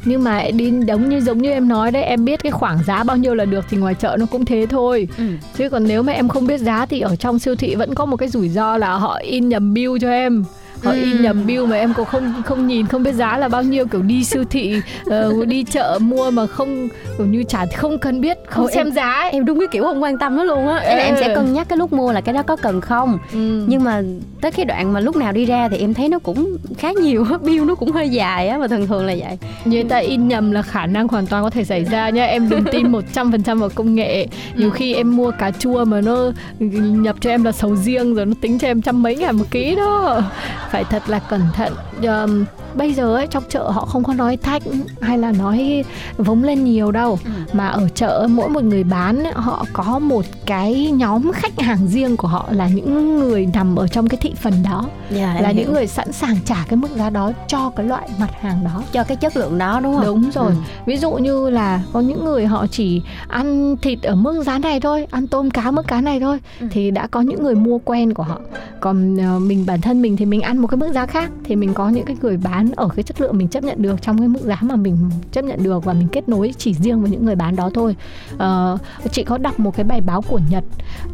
nhưng 0.05 0.23
mà 0.23 0.43
đi 0.53 0.71
giống 0.87 1.09
như 1.09 1.21
giống 1.21 1.37
như 1.37 1.51
em 1.51 1.67
nói 1.67 1.91
đấy 1.91 2.03
em 2.03 2.25
biết 2.25 2.43
cái 2.43 2.51
khoảng 2.51 2.83
giá 2.83 3.03
bao 3.03 3.17
nhiêu 3.17 3.35
là 3.35 3.45
được 3.45 3.65
thì 3.69 3.77
ngoài 3.77 3.95
chợ 3.95 4.15
nó 4.19 4.25
cũng 4.25 4.45
thế 4.45 4.65
thôi. 4.69 5.07
Ừ. 5.17 5.23
chứ 5.57 5.69
còn 5.69 5.87
nếu 5.87 6.03
mà 6.03 6.13
em 6.13 6.27
không 6.29 6.47
biết 6.47 6.57
giá 6.57 6.85
thì 6.85 6.99
ở 6.99 7.15
trong 7.15 7.39
siêu 7.39 7.55
thị 7.55 7.75
vẫn 7.75 7.95
có 7.95 8.05
một 8.05 8.17
cái 8.17 8.29
rủi 8.29 8.49
ro 8.49 8.77
là 8.77 8.93
họ 8.93 9.19
in 9.23 9.49
nhầm 9.49 9.73
bill 9.73 9.97
cho 10.01 10.09
em 10.09 10.43
họ 10.83 10.91
Ừ. 10.91 10.97
in 10.97 11.21
nhầm 11.21 11.45
bill 11.45 11.65
mà 11.65 11.75
em 11.75 11.93
cũng 11.93 12.05
không 12.05 12.33
không 12.45 12.67
nhìn 12.67 12.85
không 12.87 13.03
biết 13.03 13.13
giá 13.13 13.37
là 13.37 13.47
bao 13.49 13.63
nhiêu 13.63 13.85
kiểu 13.87 14.01
đi 14.01 14.23
siêu 14.23 14.43
thị 14.49 14.81
ờ, 15.05 15.33
đi 15.47 15.63
chợ 15.63 15.99
mua 16.01 16.31
mà 16.31 16.47
không 16.47 16.87
kiểu 17.17 17.27
như 17.27 17.43
chả 17.43 17.65
không 17.77 17.97
cần 17.97 18.21
biết 18.21 18.37
không 18.47 18.63
Ồ, 18.65 18.69
xem 18.71 18.87
em- 18.87 18.91
giá 18.93 19.11
ấy. 19.11 19.31
em 19.31 19.45
đúng 19.45 19.59
cái 19.59 19.67
kiểu 19.71 19.83
không 19.83 20.03
quan 20.03 20.17
tâm 20.17 20.37
đó 20.37 20.43
luôn 20.43 20.67
á 20.67 20.73
là 20.73 21.03
em 21.03 21.15
sẽ 21.19 21.27
Ừ. 21.27 21.35
cân 21.35 21.53
nhắc 21.53 21.69
cái 21.69 21.77
lúc 21.77 21.93
mua 21.93 22.11
là 22.11 22.21
cái 22.21 22.33
đó 22.33 22.43
có 22.43 22.55
cần 22.55 22.81
không 22.81 23.19
Ừ. 23.33 23.63
nhưng 23.67 23.83
mà 23.83 24.01
tới 24.41 24.51
cái 24.51 24.65
đoạn 24.65 24.93
mà 24.93 24.99
lúc 24.99 25.15
nào 25.15 25.31
đi 25.31 25.45
ra 25.45 25.67
thì 25.71 25.77
em 25.77 25.93
thấy 25.93 26.09
nó 26.09 26.19
cũng 26.19 26.57
khá 26.77 26.91
nhiều 26.91 27.25
á 27.31 27.37
bill 27.43 27.65
nó 27.65 27.75
cũng 27.75 27.91
hơi 27.91 28.09
dài 28.09 28.47
á 28.47 28.57
và 28.57 28.67
thường 28.67 28.87
thường 28.87 29.05
là 29.05 29.15
vậy 29.19 29.37
Như 29.65 29.83
ta 29.83 29.97
in 29.97 30.27
nhầm 30.27 30.51
là 30.51 30.61
khả 30.61 30.85
năng 30.85 31.07
hoàn 31.07 31.27
toàn 31.27 31.43
có 31.43 31.49
thể 31.49 31.63
xảy 31.63 31.83
ra 31.83 32.09
nha 32.09 32.25
Em 32.25 32.49
đừng 32.49 32.63
tin 32.71 32.91
100% 32.91 33.59
vào 33.59 33.69
công 33.75 33.95
nghệ 33.95 34.27
Nhiều 34.55 34.69
khi 34.69 34.93
em 34.93 35.15
mua 35.15 35.31
cà 35.31 35.51
chua 35.51 35.85
mà 35.85 36.01
nó 36.01 36.31
nhập 36.59 37.15
cho 37.21 37.29
em 37.29 37.43
là 37.43 37.51
sầu 37.51 37.75
riêng 37.75 38.15
Rồi 38.15 38.25
nó 38.25 38.33
tính 38.41 38.59
cho 38.59 38.67
em 38.67 38.81
trăm 38.81 39.03
mấy 39.03 39.15
ngàn 39.15 39.35
một 39.35 39.45
ký 39.51 39.75
đó 39.75 40.21
Phải 40.71 40.83
thật 40.83 41.03
là 41.09 41.19
cẩn 41.19 41.41
thận 41.55 41.73
Ờm, 42.03 42.45
Bây 42.75 42.93
giờ 42.93 43.15
ấy 43.15 43.27
trong 43.27 43.43
chợ 43.49 43.69
họ 43.69 43.85
không 43.85 44.03
có 44.03 44.13
nói 44.13 44.37
thách 44.37 44.63
Hay 45.01 45.17
là 45.17 45.31
nói 45.31 45.83
vống 46.17 46.43
lên 46.43 46.63
nhiều 46.63 46.91
đâu 46.91 47.19
Mà 47.53 47.67
ở 47.67 47.89
chợ 47.95 48.27
mỗi 48.29 48.49
một 48.49 48.63
người 48.63 48.83
bán 48.83 49.23
Họ 49.33 49.65
có 49.73 49.99
một 49.99 50.25
cái 50.45 50.91
nhóm 50.91 51.31
khách 51.33 51.59
hàng 51.59 51.87
riêng 51.87 52.17
của 52.17 52.27
họ 52.27 52.45
Là 52.51 52.67
những 52.67 53.19
người 53.19 53.45
nằm 53.53 53.75
ở 53.75 53.87
trong 53.87 54.07
cái 54.07 54.17
thị 54.21 54.33
phần 54.41 54.53
đó 54.65 54.85
dạ, 55.09 55.33
em 55.33 55.43
Là 55.43 55.49
hiểu. 55.49 55.57
những 55.63 55.73
người 55.73 55.87
sẵn 55.87 56.11
sàng 56.11 56.35
trả 56.45 56.65
cái 56.69 56.77
mức 56.77 56.87
giá 56.95 57.09
đó 57.09 57.31
Cho 57.47 57.69
cái 57.69 57.85
loại 57.85 58.09
mặt 58.19 58.29
hàng 58.41 58.63
đó 58.63 58.83
cho 58.91 59.03
cái 59.03 59.17
chất 59.17 59.37
lượng 59.37 59.57
đó 59.57 59.79
đúng 59.83 59.95
không 59.95 60.05
Đúng 60.05 60.31
rồi. 60.31 60.51
Ừ. 60.51 60.55
Ví 60.85 60.97
dụ 60.97 61.11
như 61.11 61.49
là 61.49 61.81
có 61.93 61.99
những 61.99 62.25
người 62.25 62.45
họ 62.45 62.65
chỉ 62.71 63.01
ăn 63.27 63.75
thịt 63.81 64.01
ở 64.03 64.15
mức 64.15 64.43
giá 64.43 64.59
này 64.59 64.79
thôi, 64.79 65.07
ăn 65.11 65.27
tôm 65.27 65.49
cá 65.51 65.71
mức 65.71 65.87
cá 65.87 66.01
này 66.01 66.19
thôi 66.19 66.39
Ừ. 66.59 66.67
thì 66.71 66.91
đã 66.91 67.07
có 67.07 67.21
những 67.21 67.43
người 67.43 67.55
mua 67.55 67.77
quen 67.77 68.13
của 68.13 68.23
họ. 68.23 68.39
Còn 68.79 69.17
ờ, 69.17 69.39
mình 69.39 69.65
bản 69.65 69.81
thân 69.81 70.01
mình 70.01 70.17
thì 70.17 70.25
mình 70.25 70.41
ăn 70.41 70.57
một 70.59 70.67
cái 70.67 70.77
mức 70.77 70.91
giá 70.93 71.05
khác 71.05 71.31
thì 71.43 71.55
mình 71.55 71.73
có 71.73 71.89
những 71.89 72.05
cái 72.05 72.15
người 72.21 72.37
bán 72.37 72.71
ở 72.75 72.89
cái 72.95 73.03
chất 73.03 73.21
lượng 73.21 73.37
mình 73.37 73.47
chấp 73.47 73.63
nhận 73.63 73.81
được 73.81 74.01
trong 74.01 74.17
cái 74.17 74.27
mức 74.27 74.41
giá 74.41 74.57
mà 74.61 74.75
mình 74.75 74.97
chấp 75.31 75.41
nhận 75.41 75.63
được 75.63 75.85
và 75.85 75.93
mình 75.93 76.07
kết 76.11 76.29
nối 76.29 76.53
chỉ 76.57 76.73
riêng 76.73 77.01
với 77.01 77.11
những 77.11 77.25
người 77.25 77.35
bán 77.35 77.55
đó 77.55 77.69
thôi. 77.73 77.95
à, 78.37 78.77
chị 79.11 79.23
có 79.23 79.37
đọc 79.37 79.59
một 79.59 79.75
cái 79.75 79.83
bài 79.83 80.01
báo 80.01 80.21
của 80.21 80.39
Nhật. 80.49 80.63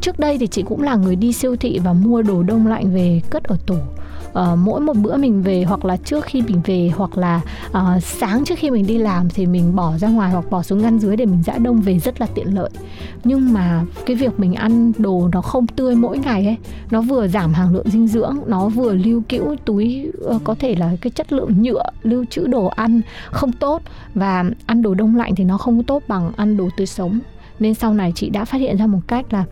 Trước 0.01 0.19
đây 0.19 0.37
thì 0.37 0.47
chị 0.47 0.63
cũng 0.63 0.83
là 0.83 0.95
người 0.95 1.15
đi 1.15 1.33
siêu 1.33 1.55
thị 1.55 1.79
và 1.83 1.93
mua 1.93 2.21
đồ 2.21 2.43
đông 2.43 2.67
lạnh 2.67 2.93
về 2.93 3.21
cất 3.29 3.43
ở 3.43 3.57
tủ 3.65 3.75
uh, 4.39 4.57
mỗi 4.57 4.81
một 4.81 4.93
bữa 4.97 5.17
mình 5.17 5.41
về 5.41 5.63
hoặc 5.63 5.85
là 5.85 5.97
trước 5.97 6.25
khi 6.25 6.41
mình 6.41 6.61
về 6.65 6.91
hoặc 6.95 7.17
là 7.17 7.41
uh, 7.69 8.03
sáng 8.03 8.45
trước 8.45 8.55
khi 8.57 8.71
mình 8.71 8.87
đi 8.87 8.97
làm 8.97 9.29
thì 9.29 9.45
mình 9.45 9.75
bỏ 9.75 9.97
ra 9.97 10.07
ngoài 10.07 10.31
hoặc 10.31 10.51
bỏ 10.51 10.63
xuống 10.63 10.81
ngăn 10.81 10.99
dưới 10.99 11.15
để 11.15 11.25
mình 11.25 11.43
giã 11.45 11.57
đông 11.57 11.81
về 11.81 11.99
rất 11.99 12.21
là 12.21 12.27
tiện 12.35 12.55
lợi. 12.55 12.69
Nhưng 13.23 13.53
mà 13.53 13.83
cái 14.05 14.15
việc 14.15 14.39
mình 14.39 14.53
ăn 14.53 14.91
đồ 14.97 15.29
nó 15.33 15.41
không 15.41 15.67
tươi 15.67 15.95
mỗi 15.95 16.17
ngày 16.17 16.45
ấy 16.45 16.57
nó 16.91 17.01
vừa 17.01 17.27
giảm 17.27 17.53
hàm 17.53 17.73
lượng 17.73 17.89
dinh 17.89 18.07
dưỡng 18.07 18.37
nó 18.47 18.69
vừa 18.69 18.93
lưu 18.93 19.23
cữu 19.29 19.55
túi 19.65 20.11
uh, 20.25 20.43
có 20.43 20.55
thể 20.59 20.75
là 20.75 20.91
cái 21.01 21.11
chất 21.11 21.33
lượng 21.33 21.61
nhựa 21.61 21.83
lưu 22.03 22.25
trữ 22.29 22.47
đồ 22.47 22.65
ăn 22.65 23.01
không 23.31 23.51
tốt 23.51 23.81
và 24.13 24.43
ăn 24.65 24.81
đồ 24.81 24.93
đông 24.93 25.15
lạnh 25.15 25.35
thì 25.35 25.43
nó 25.43 25.57
không 25.57 25.83
tốt 25.83 26.03
bằng 26.07 26.31
ăn 26.35 26.57
đồ 26.57 26.69
tươi 26.77 26.87
sống. 26.87 27.19
Nên 27.59 27.73
sau 27.73 27.93
này 27.93 28.11
chị 28.15 28.29
đã 28.29 28.45
phát 28.45 28.57
hiện 28.57 28.77
ra 28.77 28.87
một 28.87 28.99
cách 29.07 29.33
là 29.33 29.43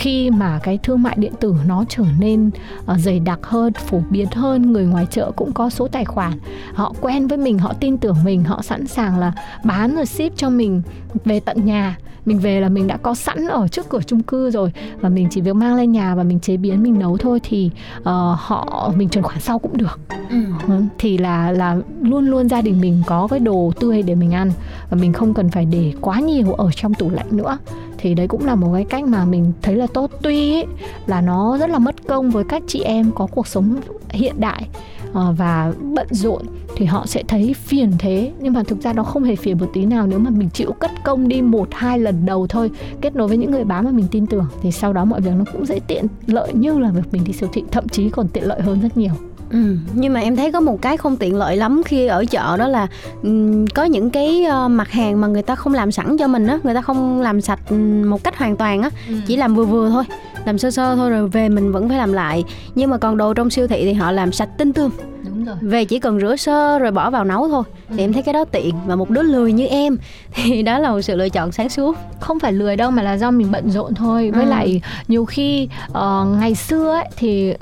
khi 0.00 0.30
mà 0.30 0.60
cái 0.62 0.78
thương 0.82 1.02
mại 1.02 1.16
điện 1.18 1.32
tử 1.40 1.54
nó 1.66 1.84
trở 1.88 2.04
nên 2.20 2.50
ờ, 2.86 2.98
dày 2.98 3.20
đặc 3.20 3.38
hơn 3.42 3.72
phổ 3.72 4.00
biến 4.10 4.26
hơn 4.32 4.72
người 4.72 4.84
ngoài 4.84 5.06
chợ 5.10 5.30
cũng 5.36 5.52
có 5.52 5.70
số 5.70 5.88
tài 5.88 6.04
khoản. 6.04 6.32
Họ 6.74 6.94
quen 7.00 7.26
với 7.26 7.38
mình 7.38 7.58
họ 7.58 7.72
tin 7.80 7.98
tưởng 7.98 8.16
mình 8.24 8.44
họ 8.44 8.62
sẵn 8.62 8.86
sàng 8.86 9.18
là 9.18 9.32
bán 9.64 9.96
rồi 9.96 10.06
ship 10.06 10.36
cho 10.36 10.50
mình 10.50 10.82
về 11.24 11.40
tận 11.40 11.64
nhà. 11.64 11.98
Mình 12.24 12.38
về 12.38 12.60
là 12.60 12.68
mình 12.68 12.86
đã 12.86 12.96
có 12.96 13.14
sẵn 13.14 13.48
ở 13.48 13.68
trước 13.68 13.88
cửa 13.88 14.00
chung 14.06 14.22
cư 14.22 14.50
rồi 14.50 14.72
và 15.00 15.08
mình 15.08 15.28
chỉ 15.30 15.40
việc 15.40 15.54
mang 15.54 15.76
lên 15.76 15.92
nhà 15.92 16.14
và 16.14 16.22
mình 16.22 16.40
chế 16.40 16.56
biến 16.56 16.82
mình 16.82 16.98
nấu 16.98 17.16
thôi 17.16 17.40
thì 17.42 17.70
ờ, 18.04 18.36
họ 18.38 18.92
mình 18.96 19.08
chuyển 19.08 19.24
khoản 19.24 19.40
sau 19.40 19.58
cũng 19.58 19.76
được. 19.76 20.00
Ừ. 20.30 20.36
Ừ, 20.68 20.82
thì 20.98 21.18
là 21.18 21.52
là 21.52 21.76
luôn 22.02 22.26
luôn 22.26 22.48
gia 22.48 22.62
đình 22.62 22.80
mình 22.80 23.02
có 23.06 23.26
cái 23.30 23.38
đồ 23.38 23.72
tươi 23.80 24.02
để 24.02 24.14
mình 24.14 24.34
ăn 24.34 24.52
và 24.90 24.96
mình 24.96 25.12
không 25.12 25.34
cần 25.34 25.50
phải 25.50 25.64
để 25.64 25.92
quá 26.00 26.20
nhiều 26.20 26.52
ở 26.52 26.70
trong 26.70 26.94
tủ 26.94 27.10
lạnh 27.10 27.26
nữa 27.30 27.58
thì 28.00 28.14
đấy 28.14 28.28
cũng 28.28 28.46
là 28.46 28.54
một 28.54 28.70
cái 28.74 28.84
cách 28.84 29.04
mà 29.04 29.24
mình 29.24 29.52
thấy 29.62 29.74
là 29.74 29.86
tốt. 29.94 30.10
Tuy 30.22 30.54
ấy, 30.54 30.66
là 31.06 31.20
nó 31.20 31.58
rất 31.58 31.70
là 31.70 31.78
mất 31.78 32.06
công 32.06 32.30
với 32.30 32.44
các 32.44 32.62
chị 32.66 32.80
em 32.80 33.10
có 33.14 33.26
cuộc 33.26 33.46
sống 33.46 33.76
hiện 34.10 34.34
đại 34.38 34.68
ờ, 35.12 35.34
và 35.38 35.72
bận 35.94 36.06
rộn 36.10 36.42
thì 36.76 36.86
họ 36.86 37.06
sẽ 37.06 37.22
thấy 37.28 37.54
phiền 37.54 37.92
thế. 37.98 38.32
Nhưng 38.40 38.52
mà 38.52 38.62
thực 38.62 38.80
ra 38.82 38.92
nó 38.92 39.02
không 39.02 39.24
hề 39.24 39.36
phiền 39.36 39.58
một 39.58 39.70
tí 39.72 39.84
nào 39.84 40.06
nếu 40.06 40.18
mà 40.18 40.30
mình 40.30 40.50
chịu 40.50 40.72
cất 40.72 40.90
công 41.04 41.28
đi 41.28 41.42
một 41.42 41.68
hai 41.72 41.98
lần 41.98 42.26
đầu 42.26 42.46
thôi 42.46 42.70
kết 43.00 43.16
nối 43.16 43.28
với 43.28 43.36
những 43.36 43.50
người 43.50 43.64
bán 43.64 43.84
mà 43.84 43.90
mình 43.90 44.06
tin 44.10 44.26
tưởng 44.26 44.46
thì 44.62 44.72
sau 44.72 44.92
đó 44.92 45.04
mọi 45.04 45.20
việc 45.20 45.32
nó 45.38 45.44
cũng 45.52 45.66
dễ 45.66 45.80
tiện 45.86 46.06
lợi 46.26 46.52
như 46.52 46.78
là 46.78 46.90
việc 46.90 47.12
mình 47.12 47.24
đi 47.24 47.32
siêu 47.32 47.48
thị 47.52 47.64
thậm 47.70 47.88
chí 47.88 48.10
còn 48.10 48.28
tiện 48.28 48.44
lợi 48.44 48.60
hơn 48.60 48.80
rất 48.80 48.96
nhiều. 48.96 49.12
Ừ, 49.50 49.58
nhưng 49.94 50.12
mà 50.12 50.20
em 50.20 50.36
thấy 50.36 50.52
có 50.52 50.60
một 50.60 50.82
cái 50.82 50.96
không 50.96 51.16
tiện 51.16 51.36
lợi 51.36 51.56
lắm 51.56 51.82
khi 51.84 52.06
ở 52.06 52.24
chợ 52.24 52.56
đó 52.56 52.68
là 52.68 52.86
ừm, 53.22 53.66
có 53.66 53.84
những 53.84 54.10
cái 54.10 54.44
ờ, 54.44 54.68
mặt 54.68 54.90
hàng 54.90 55.20
mà 55.20 55.26
người 55.28 55.42
ta 55.42 55.54
không 55.54 55.74
làm 55.74 55.92
sẵn 55.92 56.16
cho 56.18 56.26
mình 56.26 56.46
á, 56.46 56.58
người 56.62 56.74
ta 56.74 56.80
không 56.82 57.20
làm 57.20 57.40
sạch 57.40 57.60
ừm, 57.70 58.10
một 58.10 58.24
cách 58.24 58.38
hoàn 58.38 58.56
toàn 58.56 58.82
á, 58.82 58.90
chỉ 59.26 59.36
làm 59.36 59.54
vừa 59.54 59.64
vừa 59.64 59.90
thôi, 59.90 60.04
làm 60.44 60.58
sơ 60.58 60.70
sơ 60.70 60.96
thôi 60.96 61.10
rồi 61.10 61.28
về 61.28 61.48
mình 61.48 61.72
vẫn 61.72 61.88
phải 61.88 61.98
làm 61.98 62.12
lại. 62.12 62.44
Nhưng 62.74 62.90
mà 62.90 62.98
còn 62.98 63.16
đồ 63.16 63.34
trong 63.34 63.50
siêu 63.50 63.66
thị 63.66 63.84
thì 63.84 63.92
họ 63.92 64.12
làm 64.12 64.32
sạch 64.32 64.48
tinh 64.58 64.72
tươm. 64.72 64.90
đúng 65.24 65.44
rồi. 65.44 65.56
về 65.60 65.84
chỉ 65.84 65.98
cần 65.98 66.20
rửa 66.20 66.36
sơ 66.36 66.78
rồi 66.78 66.90
bỏ 66.90 67.10
vào 67.10 67.24
nấu 67.24 67.48
thôi 67.48 67.62
thì 67.88 67.96
Ừ. 67.96 68.04
em 68.04 68.12
thấy 68.12 68.22
cái 68.22 68.32
đó 68.34 68.44
tiện 68.44 68.74
và 68.86 68.96
một 68.96 69.10
đứa 69.10 69.22
lười 69.22 69.52
như 69.52 69.66
em 69.66 69.96
thì 70.34 70.62
đó 70.62 70.78
là 70.78 70.90
một 70.90 71.00
sự 71.02 71.16
lựa 71.16 71.28
chọn 71.28 71.52
sáng 71.52 71.68
suốt 71.68 71.96
không 72.20 72.38
phải 72.40 72.52
lười 72.52 72.76
đâu 72.76 72.90
mà 72.90 73.02
là 73.02 73.14
do 73.16 73.30
mình 73.30 73.50
bận 73.52 73.70
rộn 73.70 73.94
thôi 73.94 74.30
với 74.30 74.44
Ừ. 74.44 74.48
lại 74.50 74.80
nhiều 75.08 75.24
khi 75.24 75.68
ờ, 75.92 76.26
ngày 76.40 76.54
xưa 76.54 76.90
ấy 76.92 77.04
thì 77.16 77.54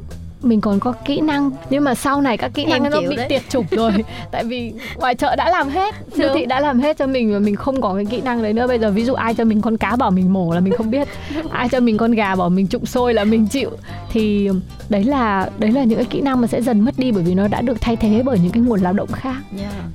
mình 0.43 0.61
còn 0.61 0.81
có 0.81 0.93
kỹ 1.05 1.21
năng 1.21 1.51
nhưng 1.71 1.85
mà 1.85 1.95
sau 1.95 2.21
này 2.21 2.37
các 2.37 2.51
kỹ 2.55 2.65
Em 2.65 2.83
năng 2.83 2.93
nó 2.93 3.01
bị 3.09 3.17
đấy. 3.17 3.27
tiệt 3.29 3.43
chủng 3.49 3.67
rồi. 3.71 3.93
Tại 4.33 4.45
vì 4.45 4.73
ngoài 4.97 5.15
chợ 5.15 5.37
đã 5.37 5.51
làm 5.51 5.69
hết 5.69 5.95
siêu 6.17 6.29
thị 6.35 6.47
đã 6.47 6.61
làm 6.61 6.81
hết 6.81 6.99
cho 6.99 7.07
mình 7.07 7.33
và 7.33 7.39
mình 7.39 7.57
không 7.57 7.81
có 7.81 7.95
cái 7.95 8.05
kỹ 8.05 8.21
năng 8.21 8.43
đấy 8.43 8.53
nữa. 8.53 8.67
Bây 8.67 8.79
giờ 8.79 8.91
ví 8.91 9.05
dụ 9.05 9.15
ai 9.15 9.35
cho 9.35 9.45
mình 9.45 9.61
con 9.61 9.77
cá 9.77 9.97
bảo 9.97 10.11
mình 10.11 10.33
mổ 10.33 10.53
là 10.55 10.61
mình 10.61 10.73
không 10.77 10.91
biết. 10.91 11.09
Ai 11.51 11.69
cho 11.69 11.81
mình 11.81 11.97
con 11.99 12.13
gà 12.13 12.37
bảo 12.37 12.49
mình 12.49 12.67
trụng 12.67 12.87
sôi 12.87 13.15
là 13.15 13.25
mình 13.25 13.47
chịu. 13.47 13.71
Thì 14.13 14.49
đấy 14.89 15.05
là 15.05 15.51
đấy 15.59 15.73
là 15.73 15.85
những 15.85 15.99
cái 15.99 16.07
kỹ 16.11 16.21
năng 16.21 16.41
mà 16.41 16.47
sẽ 16.47 16.63
dần 16.63 16.81
mất 16.81 16.95
đi 16.99 17.13
bởi 17.13 17.23
vì 17.23 17.35
nó 17.35 17.49
đã 17.49 17.61
được 17.61 17.81
thay 17.81 17.97
thế 17.97 18.23
bởi 18.25 18.39
những 18.39 18.53
cái 18.53 18.63
nguồn 18.63 18.81
lao 18.81 18.93
động 18.93 19.13
khác. 19.13 19.37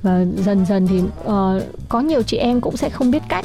Và 0.02 0.24
dần 0.36 0.66
dần 0.66 0.86
thì 0.86 1.00
ờ, 1.24 1.62
có 1.88 2.00
nhiều 2.00 2.22
chị 2.22 2.36
em 2.36 2.60
cũng 2.60 2.76
sẽ 2.76 2.88
không 2.88 3.10
biết 3.10 3.22
cách 3.28 3.44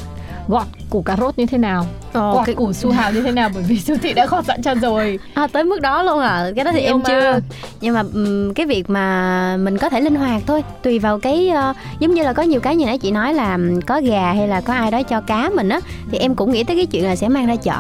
gọt 0.50 0.68
củ 0.90 1.02
cà 1.02 1.16
rốt 1.20 1.38
như 1.38 1.46
thế 1.46 1.58
nào? 1.58 1.86
Ồ, 2.14 2.34
gọt 2.34 2.46
cái- 2.46 2.56
củ 2.56 2.74
su 2.74 2.92
hào 2.92 3.12
như 3.12 3.22
thế 3.22 3.32
nào? 3.32 3.50
Bởi 3.54 3.64
vì 3.68 3.80
siêu 3.80 3.98
thị 4.02 4.14
đã 4.14 4.26
gọt 4.26 4.46
sẵn 4.46 4.62
cho 4.64 4.76
rồi. 4.76 5.20
À, 5.34 5.48
tới 5.48 5.64
mức 5.64 5.82
đó 5.82 6.04
luôn 6.04 6.20
à 6.20 6.52
cái 6.56 6.66
đó 6.66 6.72
thì 6.72 6.82
Nhiều 6.82 6.90
em 6.90 7.00
mà. 7.04 7.10
chưa 7.10 7.40
nhưng 7.82 7.94
mà 7.94 8.04
ừm, 8.14 8.54
cái 8.54 8.66
việc 8.66 8.90
mà 8.90 9.58
mình 9.58 9.78
có 9.78 9.90
thể 9.90 10.02
linh 10.02 10.16
hoạt 10.16 10.42
thôi. 10.48 10.64
Tùy 10.84 11.00
vào 11.00 11.20
cái 11.20 11.50
ờ, 11.50 11.74
giống 12.00 12.14
như 12.14 12.24
là 12.24 12.34
có 12.34 12.44
nhiều 12.44 12.60
cái 12.60 12.76
như 12.76 12.86
nãy 12.86 12.98
chị 12.98 13.12
nói 13.12 13.34
là 13.34 13.58
có 13.88 14.02
gà 14.04 14.34
hay 14.34 14.48
là 14.48 14.62
có 14.62 14.74
ai 14.74 14.92
đó 14.92 15.04
cho 15.04 15.22
cá 15.22 15.50
mình 15.56 15.70
á 15.70 15.80
thì 16.12 16.18
em 16.18 16.36
cũng 16.36 16.52
nghĩ 16.52 16.64
tới 16.64 16.76
cái 16.76 16.86
chuyện 16.86 17.06
là 17.06 17.16
sẽ 17.16 17.28
mang 17.30 17.48
ra 17.48 17.56
chợ. 17.56 17.78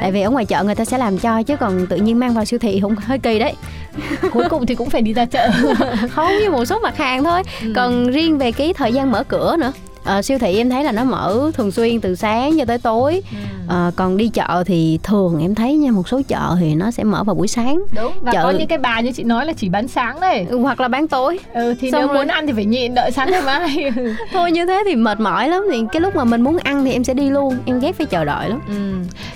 Tại 0.00 0.12
vì 0.12 0.22
ở 0.22 0.30
ngoài 0.30 0.44
chợ 0.46 0.64
người 0.64 0.74
ta 0.74 0.84
sẽ 0.84 0.98
làm 0.98 1.18
cho 1.18 1.42
chứ 1.42 1.56
còn 1.56 1.86
tự 1.86 1.96
nhiên 1.96 2.18
mang 2.18 2.34
vào 2.34 2.44
siêu 2.44 2.58
thị 2.58 2.80
cũng 2.82 2.94
hơi 2.96 3.18
kỳ 3.18 3.38
đấy. 3.38 3.52
Cuối 4.32 4.44
cùng 4.50 4.66
thì 4.66 4.74
cũng 4.74 4.90
phải 4.90 5.02
đi 5.02 5.12
ra 5.12 5.24
chợ. 5.24 5.50
Không 6.10 6.32
như 6.42 6.50
một 6.50 6.64
số 6.64 6.78
mặt 6.78 6.96
hàng 6.96 7.24
thôi. 7.24 7.42
Ừ. 7.62 7.72
còn 7.76 8.06
riêng 8.10 8.38
về 8.38 8.52
cái 8.52 8.74
thời 8.74 8.92
gian 8.92 9.12
mở 9.12 9.24
cửa 9.24 9.56
nữa 9.58 9.72
Ờ, 10.10 10.22
siêu 10.22 10.38
thị 10.38 10.56
em 10.56 10.70
thấy 10.70 10.84
là 10.84 10.92
nó 10.92 11.04
mở 11.04 11.50
thường 11.54 11.70
xuyên 11.70 12.00
từ 12.00 12.14
sáng 12.14 12.58
cho 12.58 12.64
tới 12.64 12.78
tối. 12.78 13.22
Ờ, 13.68 13.90
còn 13.96 14.16
đi 14.16 14.28
chợ 14.28 14.64
thì 14.66 14.98
thường 15.02 15.38
em 15.42 15.54
thấy 15.54 15.74
nha 15.74 15.90
một 15.90 16.08
số 16.08 16.20
chợ 16.28 16.56
thì 16.60 16.74
nó 16.74 16.90
sẽ 16.90 17.04
mở 17.04 17.24
vào 17.24 17.34
buổi 17.34 17.48
sáng. 17.48 17.82
Đúng 17.96 18.12
và 18.20 18.32
Chợ- 18.32 18.42
có 18.42 18.50
những 18.50 18.66
cái 18.68 18.78
bà 18.78 19.00
như 19.00 19.12
chị 19.12 19.22
nói 19.22 19.46
là 19.46 19.52
chỉ 19.52 19.68
bán 19.68 19.88
sáng 19.88 20.20
đấy. 20.20 20.46
Hoặc 20.62 20.80
là 20.80 20.88
bán 20.88 21.08
tối. 21.08 21.38
Ừ, 21.54 21.74
thì 21.80 21.90
Xong 21.90 22.00
nếu 22.00 22.08
rồi- 22.08 22.16
muốn 22.16 22.28
ăn 22.28 22.46
thì 22.46 22.52
phải 22.52 22.64
nhịn 22.64 22.94
đợi 22.94 23.10
sáng 23.10 23.30
ngày 23.30 23.42
mai. 23.42 23.92
Thôi 24.32 24.52
như 24.52 24.66
thế 24.66 24.82
thì 24.86 24.96
mệt 24.96 25.20
mỏi 25.20 25.48
lắm. 25.48 25.62
Thì 25.72 25.82
cái 25.92 26.00
lúc 26.00 26.16
mà 26.16 26.24
mình 26.24 26.40
muốn 26.42 26.58
ăn 26.58 26.84
thì 26.84 26.92
em 26.92 27.04
sẽ 27.04 27.14
đi 27.14 27.30
luôn 27.30 27.58
em 27.66 27.80
ghét 27.80 27.96
phải 27.96 28.06
chờ 28.06 28.24
đợi 28.24 28.48
lắm. 28.48 28.60
Ừ. 28.68 28.74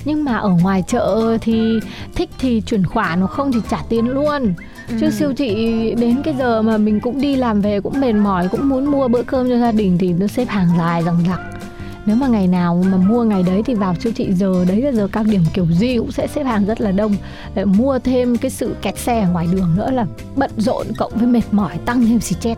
nhưng 0.04 0.24
mà 0.24 0.36
ở 0.36 0.48
ngoài 0.48 0.82
chợ 0.86 1.38
thì 1.40 1.80
thích 2.14 2.30
thì 2.38 2.60
chuyển 2.66 2.86
khoản 2.86 3.20
hoặc 3.20 3.30
không 3.30 3.52
thì 3.52 3.58
trả 3.70 3.78
tiền 3.88 4.08
luôn 4.08 4.54
chứ 5.00 5.10
siêu 5.10 5.32
thị 5.36 5.54
đến 5.98 6.22
cái 6.24 6.34
giờ 6.38 6.62
mà 6.62 6.78
mình 6.78 7.00
cũng 7.00 7.20
đi 7.20 7.36
làm 7.36 7.60
về 7.60 7.80
cũng 7.80 8.00
mệt 8.00 8.12
mỏi 8.12 8.48
cũng 8.48 8.68
muốn 8.68 8.84
mua 8.84 9.08
bữa 9.08 9.22
cơm 9.22 9.48
cho 9.48 9.58
gia 9.58 9.72
đình 9.72 9.98
thì 9.98 10.12
nó 10.12 10.26
xếp 10.26 10.48
hàng 10.48 10.68
dài 10.78 11.02
rằng 11.02 11.18
rặc 11.28 11.40
nếu 12.06 12.16
mà 12.16 12.26
ngày 12.26 12.46
nào 12.46 12.82
mà 12.90 12.96
mua 12.96 13.24
ngày 13.24 13.42
đấy 13.42 13.62
thì 13.66 13.74
vào 13.74 13.94
siêu 14.00 14.12
thị 14.16 14.32
giờ 14.32 14.64
đấy 14.68 14.82
là 14.82 14.92
giờ 14.92 15.08
cao 15.12 15.24
điểm 15.24 15.42
kiểu 15.54 15.66
gì 15.66 15.98
cũng 15.98 16.12
sẽ 16.12 16.26
xếp 16.26 16.44
hàng 16.44 16.64
rất 16.64 16.80
là 16.80 16.90
đông. 16.90 17.16
Để 17.54 17.64
mua 17.64 17.98
thêm 17.98 18.36
cái 18.36 18.50
sự 18.50 18.76
kẹt 18.82 18.98
xe 18.98 19.20
ở 19.20 19.28
ngoài 19.28 19.46
đường 19.52 19.76
nữa 19.76 19.90
là 19.90 20.06
bận 20.36 20.50
rộn 20.56 20.86
cộng 20.98 21.12
với 21.14 21.26
mệt 21.26 21.42
mỏi 21.52 21.78
tăng 21.84 22.06
thêm 22.06 22.20
xì 22.20 22.36
chết 22.40 22.54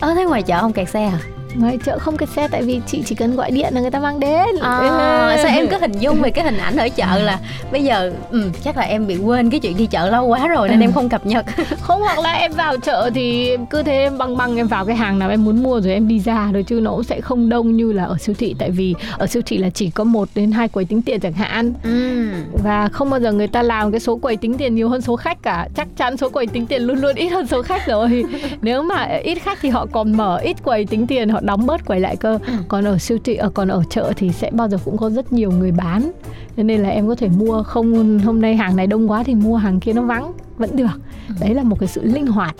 ơ 0.00 0.14
thế 0.14 0.24
ngoài 0.24 0.42
chợ 0.42 0.60
không 0.60 0.72
kẹt 0.72 0.88
xe 0.88 1.06
à 1.06 1.20
ngoài 1.58 1.78
chợ 1.84 1.98
không 1.98 2.16
kẹt 2.16 2.28
xe 2.28 2.48
tại 2.48 2.62
vì 2.62 2.80
chị 2.86 3.02
chỉ 3.06 3.14
cần 3.14 3.36
gọi 3.36 3.50
điện 3.50 3.66
là 3.74 3.80
người 3.80 3.90
ta 3.90 3.98
mang 4.00 4.20
đến. 4.20 4.46
À, 4.60 5.36
sao 5.42 5.52
em 5.54 5.68
có 5.68 5.78
hình 5.78 5.92
dung 6.00 6.22
về 6.22 6.30
cái 6.30 6.44
hình 6.44 6.58
ảnh 6.58 6.76
ở 6.76 6.88
chợ 6.88 7.18
là 7.22 7.38
bây 7.72 7.84
giờ 7.84 8.12
ừ, 8.30 8.50
chắc 8.64 8.76
là 8.76 8.82
em 8.82 9.06
bị 9.06 9.16
quên 9.16 9.50
cái 9.50 9.60
chuyện 9.60 9.76
đi 9.76 9.86
chợ 9.86 10.10
lâu 10.10 10.26
quá 10.26 10.48
rồi 10.48 10.68
nên 10.68 10.80
Ừ. 10.80 10.84
em 10.84 10.92
không 10.92 11.08
cập 11.08 11.26
nhật. 11.26 11.44
Không 11.80 12.00
hoặc 12.00 12.18
là 12.18 12.32
em 12.32 12.52
vào 12.52 12.76
chợ 12.76 13.10
thì 13.14 13.56
cứ 13.70 13.82
thế 13.82 13.92
em 13.92 14.18
băng 14.18 14.36
băng 14.36 14.56
em 14.56 14.66
vào 14.66 14.84
cái 14.84 14.96
hàng 14.96 15.18
nào 15.18 15.30
em 15.30 15.44
muốn 15.44 15.62
mua 15.62 15.80
rồi 15.80 15.92
em 15.92 16.08
đi 16.08 16.18
ra 16.20 16.48
thôi 16.52 16.62
chứ 16.66 16.80
nó 16.80 16.90
cũng 16.90 17.02
sẽ 17.04 17.20
không 17.20 17.48
đông 17.48 17.76
như 17.76 17.92
là 17.92 18.04
ở 18.04 18.16
siêu 18.20 18.34
thị. 18.38 18.54
Tại 18.58 18.70
vì 18.70 18.94
ở 19.18 19.26
siêu 19.26 19.42
thị 19.46 19.58
là 19.58 19.70
chỉ 19.70 19.90
có 19.90 20.04
một 20.04 20.28
đến 20.34 20.52
hai 20.52 20.68
quầy 20.68 20.84
tính 20.84 21.02
tiền 21.02 21.20
chẳng 21.20 21.32
hạn. 21.32 21.72
Ừ. 21.82 22.26
và 22.64 22.88
không 22.88 23.10
bao 23.10 23.20
giờ 23.20 23.32
người 23.32 23.46
ta 23.48 23.62
làm 23.62 23.90
cái 23.92 24.00
số 24.00 24.16
quầy 24.16 24.36
tính 24.36 24.54
tiền 24.58 24.74
nhiều 24.74 24.88
hơn 24.88 25.00
số 25.00 25.16
khách 25.16 25.42
cả. 25.42 25.68
Chắc 25.76 25.88
chắn 25.96 26.16
số 26.16 26.28
quầy 26.28 26.46
tính 26.46 26.66
tiền 26.66 26.82
luôn 26.82 26.98
luôn 26.98 27.14
ít 27.16 27.28
hơn 27.28 27.46
số 27.46 27.62
khách 27.62 27.86
rồi. 27.86 28.24
Nếu 28.62 28.82
mà 28.82 29.04
ít 29.22 29.38
khách 29.42 29.58
thì 29.62 29.68
họ 29.68 29.86
còn 29.92 30.16
mở 30.16 30.36
ít 30.36 30.56
quầy 30.64 30.84
tính 30.86 31.06
tiền 31.06 31.28
họ 31.28 31.40
đóng 31.46 31.66
bớt 31.66 31.84
quầy 31.84 32.00
lại 32.00 32.16
cơ. 32.16 32.38
Còn 32.68 32.84
ở 32.84 32.98
siêu 32.98 33.18
thị 33.24 33.36
ờ, 33.36 33.50
còn 33.54 33.68
ở 33.68 33.82
chợ 33.90 34.12
thì 34.16 34.30
sẽ 34.32 34.50
bao 34.50 34.68
giờ 34.68 34.78
cũng 34.84 34.96
có 34.96 35.10
rất 35.10 35.32
nhiều 35.32 35.50
người 35.50 35.72
bán. 35.72 36.10
Cho 36.56 36.62
nên 36.62 36.82
là 36.82 36.88
em 36.88 37.08
có 37.08 37.14
thể 37.14 37.28
mua 37.28 37.62
không 37.62 38.18
hôm 38.18 38.40
nay 38.40 38.56
hàng 38.56 38.76
này 38.76 38.86
đông 38.86 39.10
quá 39.10 39.22
thì 39.22 39.34
mua 39.34 39.56
hàng 39.56 39.80
kia 39.80 39.92
nó 39.92 40.02
vắng. 40.02 40.32
Vẫn 40.58 40.76
được. 40.76 41.00
Đấy 41.40 41.54
là 41.54 41.62
một 41.62 41.78
cái 41.80 41.88
sự 41.88 42.04
linh 42.04 42.26
hoạt. 42.26 42.54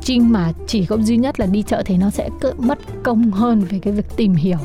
Trinh 0.00 0.32
mà 0.32 0.52
chỉ 0.66 0.86
có 0.86 0.96
duy 0.96 1.16
nhất 1.16 1.40
là 1.40 1.46
đi 1.46 1.62
chợ 1.62 1.82
thì 1.86 1.96
nó 1.96 2.10
sẽ 2.10 2.28
mất 2.58 2.78
công 3.02 3.30
hơn 3.30 3.60
về 3.60 3.78
cái 3.78 3.92
việc 3.92 4.16
tìm 4.16 4.34
hiểu 4.34 4.58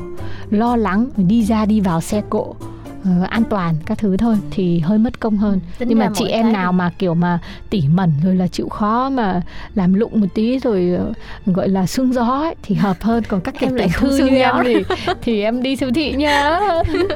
lo 0.49 0.75
lắng 0.75 1.09
đi 1.17 1.45
ra 1.45 1.65
đi 1.65 1.79
vào 1.79 2.01
xe 2.01 2.21
cộ 2.29 2.55
ờ, 3.03 3.11
an 3.29 3.43
toàn 3.49 3.75
các 3.85 3.97
thứ 3.97 4.17
thôi 4.17 4.35
thì 4.51 4.79
hơi 4.79 4.97
mất 4.97 5.19
công 5.19 5.37
hơn. 5.37 5.59
Tính 5.77 5.89
nhưng 5.89 5.99
mà 5.99 6.09
chị 6.15 6.27
em 6.27 6.43
cái 6.43 6.53
nào 6.53 6.71
mà 6.73 6.91
kiểu 6.99 7.13
mà 7.13 7.39
tỉ 7.69 7.83
mẩn 7.93 8.11
rồi 8.23 8.35
là 8.35 8.47
chịu 8.47 8.69
khó 8.69 9.09
mà 9.09 9.41
làm 9.75 9.93
lụng 9.93 10.21
một 10.21 10.27
tí 10.33 10.59
rồi 10.59 10.91
ờ, 10.97 11.13
gọi 11.45 11.69
là 11.69 11.85
xương 11.85 12.13
gió 12.13 12.25
ấy, 12.25 12.55
thì 12.63 12.75
hợp 12.75 12.97
hơn. 13.01 13.23
Còn 13.27 13.41
các 13.41 13.55
Em 13.61 13.75
lại 13.75 13.89
thư 13.97 14.17
xương 14.17 14.33
như 14.33 14.39
em 14.39 14.55
thì 14.63 14.75
thì 15.21 15.41
em 15.41 15.63
đi 15.63 15.75
siêu 15.75 15.89
thị 15.95 16.13
nha 16.13 16.59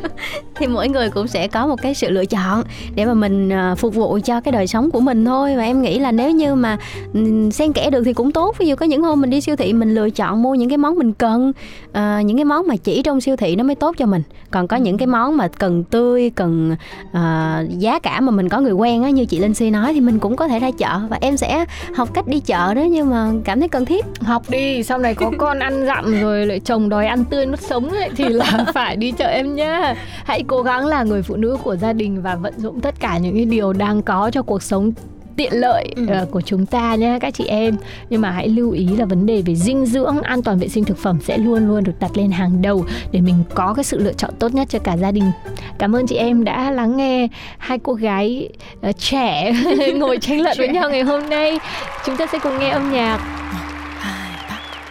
thì 0.56 0.68
mỗi 0.68 0.90
người 0.90 1.10
cũng 1.10 1.28
sẽ 1.28 1.48
có 1.48 1.68
một 1.68 1.82
cái 1.82 1.94
sự 1.94 2.10
lựa 2.10 2.26
chọn 2.26 2.64
để 2.96 3.06
mà 3.06 3.14
mình 3.14 3.50
à, 3.50 3.76
phục 3.76 3.96
vụ 3.96 4.20
cho 4.26 4.42
cái 4.42 4.52
đời 4.52 4.68
sống 4.68 4.92
của 4.92 5.00
mình 5.00 5.26
thôi. 5.26 5.56
Và 5.56 5.64
em 5.64 5.82
nghĩ 5.82 6.00
là 6.00 6.12
nếu 6.12 6.32
như 6.32 6.56
mà 6.56 6.78
ừm, 7.14 7.52
xen 7.52 7.74
kẽ 7.74 7.90
được 7.90 8.04
thì 8.04 8.14
cũng 8.14 8.32
tốt. 8.32 8.56
Ví 8.60 8.68
dụ 8.68 8.76
có 8.76 8.86
những 8.86 9.02
hôm 9.02 9.22
mình 9.22 9.30
đi 9.30 9.42
siêu 9.42 9.56
thị 9.56 9.74
mình 9.74 9.96
lựa 9.96 10.10
chọn 10.10 10.42
mua 10.44 10.56
những 10.56 10.70
cái 10.70 10.78
món 10.78 10.96
mình 10.96 11.14
cần 11.14 11.52
à, 11.92 12.22
những 12.22 12.38
cái 12.38 12.46
món 12.46 12.68
mà 12.68 12.76
chỉ 12.76 13.02
trong 13.02 13.22
siêu 13.22 13.36
thị 13.36 13.56
nó 13.56 13.64
mới 13.64 13.76
tốt 13.76 13.96
cho 13.98 14.06
mình. 14.06 14.22
Còn 14.52 14.68
có 14.68 14.78
những 14.78 14.98
cái 14.98 15.08
món 15.08 15.38
mà 15.38 15.48
cần 15.48 15.73
tươi 15.84 16.32
cần 16.36 16.76
à, 17.12 17.64
giá 17.70 18.00
cả 18.00 18.22
mà 18.22 18.32
mình 18.32 18.50
có 18.50 18.60
người 18.60 18.72
quen 18.72 19.04
á 19.04 19.10
như 19.10 19.26
chị 19.26 19.40
Linh 19.40 19.54
Si 19.54 19.70
nói 19.70 19.94
thì 19.94 20.02
mình 20.02 20.20
cũng 20.20 20.36
có 20.36 20.48
thể 20.48 20.60
ra 20.60 20.72
chợ 20.78 21.00
và 21.10 21.18
em 21.22 21.38
sẽ 21.38 21.66
học 21.96 22.10
cách 22.14 22.28
đi 22.28 22.40
chợ 22.40 22.74
đó 22.74 22.82
nhưng 22.82 23.10
mà 23.10 23.32
cảm 23.44 23.60
thấy 23.60 23.70
cần 23.70 23.86
thiết. 23.86 24.06
Học 24.22 24.50
đi 24.50 24.84
sau 24.84 24.98
này 24.98 25.16
có 25.16 25.32
con 25.38 25.60
ăn 25.60 25.86
dặm 25.86 26.22
rồi 26.22 26.46
lại 26.46 26.60
chồng 26.60 26.90
đòi 26.90 27.08
ăn 27.08 27.26
tươi 27.26 27.46
nuốt 27.46 27.62
sống 27.62 27.90
ấy, 27.90 28.10
thì 28.16 28.30
là 28.30 28.66
phải 28.74 28.96
đi 28.96 29.12
chợ 29.12 29.28
em 29.28 29.56
nhá. 29.56 29.96
Hãy 30.24 30.44
cố 30.48 30.62
gắng 30.62 30.86
là 30.86 31.04
người 31.04 31.24
phụ 31.24 31.36
nữ 31.36 31.58
của 31.64 31.76
gia 31.76 31.94
đình 31.94 32.22
và 32.22 32.36
vận 32.36 32.54
dụng 32.58 32.82
tất 32.82 33.00
cả 33.00 33.18
những 33.18 33.36
cái 33.36 33.46
điều 33.46 33.74
đang 33.74 34.02
có 34.02 34.32
cho 34.34 34.42
cuộc 34.42 34.64
sống 34.64 34.92
tiện 35.38 35.54
lợi 35.54 35.88
Ừ. 35.96 36.06
ờ, 36.08 36.26
của 36.32 36.42
chúng 36.42 36.66
ta 36.66 36.96
nhé 36.96 37.18
các 37.22 37.34
chị 37.34 37.46
em. 37.46 37.76
Nhưng 38.10 38.22
mà 38.22 38.32
hãy 38.32 38.48
lưu 38.50 38.72
ý 38.72 38.86
là 38.88 39.06
vấn 39.06 39.26
đề 39.26 39.42
về 39.46 39.56
dinh 39.56 39.86
dưỡng 39.86 40.22
an 40.22 40.42
toàn 40.44 40.60
vệ 40.60 40.68
sinh 40.68 40.84
thực 40.86 40.98
phẩm 40.98 41.20
sẽ 41.22 41.38
luôn 41.38 41.68
luôn 41.68 41.84
được 41.84 41.94
đặt 42.00 42.18
lên 42.18 42.32
hàng 42.32 42.62
đầu 42.62 42.86
để 43.12 43.22
mình 43.22 43.44
có 43.56 43.74
cái 43.74 43.84
sự 43.84 43.98
lựa 44.00 44.14
chọn 44.14 44.32
tốt 44.40 44.54
nhất 44.54 44.68
cho 44.70 44.80
cả 44.80 44.98
gia 44.98 45.12
đình. 45.12 45.32
Cảm 45.80 45.96
ơn 45.96 46.08
chị 46.08 46.16
em 46.16 46.44
đã 46.44 46.72
lắng 46.72 46.98
nghe 46.98 47.28
hai 47.58 47.80
cô 47.84 47.94
gái 47.94 48.50
ờ, 48.82 48.92
trẻ 48.92 49.54
ngồi 49.96 50.18
tranh 50.22 50.42
luận 50.42 50.56
với 50.58 50.68
nhau 50.68 50.90
ngày 50.90 51.02
hôm 51.02 51.30
nay. 51.30 51.60
Chúng 52.06 52.18
ta 52.18 52.28
sẽ 52.32 52.40
cùng 52.40 52.60
nghe 52.60 52.70
âm 52.70 52.92
nhạc. 52.92 53.20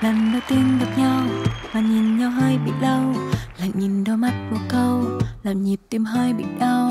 Lần 0.00 0.32
đầu 0.32 0.40
tiên 0.48 0.78
gặp 0.80 0.98
nhau 0.98 1.22
mà 1.74 1.80
nhìn 1.80 2.18
nhau 2.18 2.30
hơi 2.30 2.58
bị 2.66 2.72
lâu 2.80 3.00
lại 3.60 3.70
nhìn 3.74 4.04
đôi 4.04 4.16
mắt 4.16 4.32
một 4.50 4.58
câu 4.68 5.00
làm 5.42 5.62
nhịp 5.62 5.76
tim 5.90 6.04
hơi 6.04 6.32
bị 6.32 6.44
đau 6.60 6.90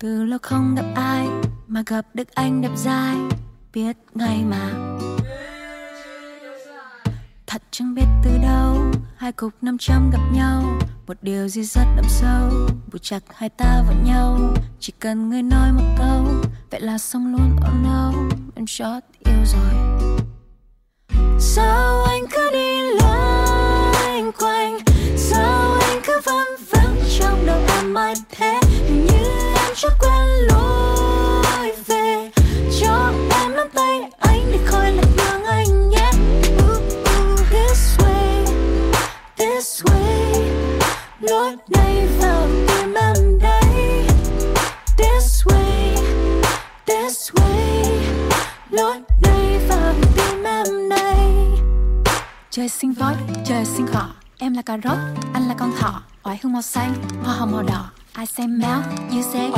từ 0.00 0.24
lâu 0.24 0.38
không 0.42 0.74
gặp 0.74 0.84
ai 0.94 1.28
mà 1.66 1.82
gặp 1.86 2.06
được 2.14 2.34
anh 2.34 2.60
đẹp 2.60 2.70
dai, 2.76 3.16
biết 3.72 3.96
ngay 4.14 4.44
mà. 4.44 4.70
Thật 7.46 7.62
chẳng 7.70 7.94
biết 7.94 8.06
từ 8.24 8.30
đâu, 8.42 8.76
hai 9.16 9.32
cục 9.32 9.52
năm 9.62 9.76
trăm 9.80 10.10
gặp 10.10 10.20
nhau. 10.32 10.78
Một 11.06 11.16
điều 11.22 11.48
gì 11.48 11.62
rất 11.62 11.84
đậm 11.96 12.04
sâu 12.08 12.50
buộc 12.92 13.02
chặt 13.02 13.18
hai 13.34 13.48
ta 13.48 13.82
vào 13.86 13.96
nhau. 14.04 14.54
Chỉ 14.80 14.92
cần 14.98 15.28
người 15.28 15.42
nói 15.42 15.72
một 15.72 15.94
câu, 15.98 16.24
vậy 16.70 16.80
là 16.80 16.98
xong 16.98 17.32
luôn. 17.32 17.56
Oh 17.56 17.84
no, 17.84 18.12
em 18.54 18.66
chót 18.66 19.02
yêu 19.18 19.44
rồi. 19.44 19.74
Sao 21.38 22.04
anh 22.04 22.22
cứ 22.32 22.50
đi 22.52 22.80
loanh 23.00 24.32
quanh? 24.38 24.78
Sao 25.16 25.78
anh 25.80 26.00
cứ 26.06 26.20
văng 26.24 26.66
vắng 26.70 26.96
trong 27.18 27.46
đầu 27.46 27.60
em 27.68 27.94
mãi 27.94 28.14
thế? 28.30 28.59
Cho 29.82 29.88
quen 29.98 30.26
lối 30.48 31.72
về. 31.86 32.30
Cho 32.80 33.12
em 33.30 33.56
nắm 33.56 33.66
tay 33.74 34.00
anh 34.18 34.52
để 34.52 34.58
khỏi 34.66 34.92
lạc 34.92 35.08
đường 35.16 35.44
anh 35.44 35.90
nhé. 35.90 36.10
Ooh, 36.58 36.68
ooh, 36.68 37.40
This 37.50 37.98
way, 37.98 38.44
this 39.36 39.82
way. 39.82 40.50
Lối 41.20 41.56
này 41.68 42.06
vào 42.20 42.46
tim 42.68 42.94
em 42.94 43.38
đây. 43.38 44.04
This 44.98 45.44
way, 45.44 45.96
this 46.86 47.30
way. 47.32 47.84
Lối 48.70 49.00
này 49.22 49.58
vào 49.68 49.94
tim 50.16 50.44
em 50.44 50.88
đây. 50.88 51.46
Trời 52.50 52.68
sinh 52.68 52.92
voi, 52.92 53.14
trời 53.44 53.64
sinh 53.64 53.86
cỏ 53.92 54.08
Em 54.38 54.54
là 54.54 54.62
cà 54.62 54.78
rốt, 54.84 54.98
anh 55.34 55.48
là 55.48 55.54
con 55.58 55.72
thỏ. 55.78 56.02
Oải 56.22 56.38
hương 56.42 56.52
màu 56.52 56.62
xanh, 56.62 56.94
hoa 57.24 57.34
hồng 57.34 57.52
màu 57.52 57.62
đỏ. 57.62 57.90
Ai 58.12 58.26
xem 58.26 58.58
méo 58.58 58.82
như 59.10 59.22
thế 59.32 59.50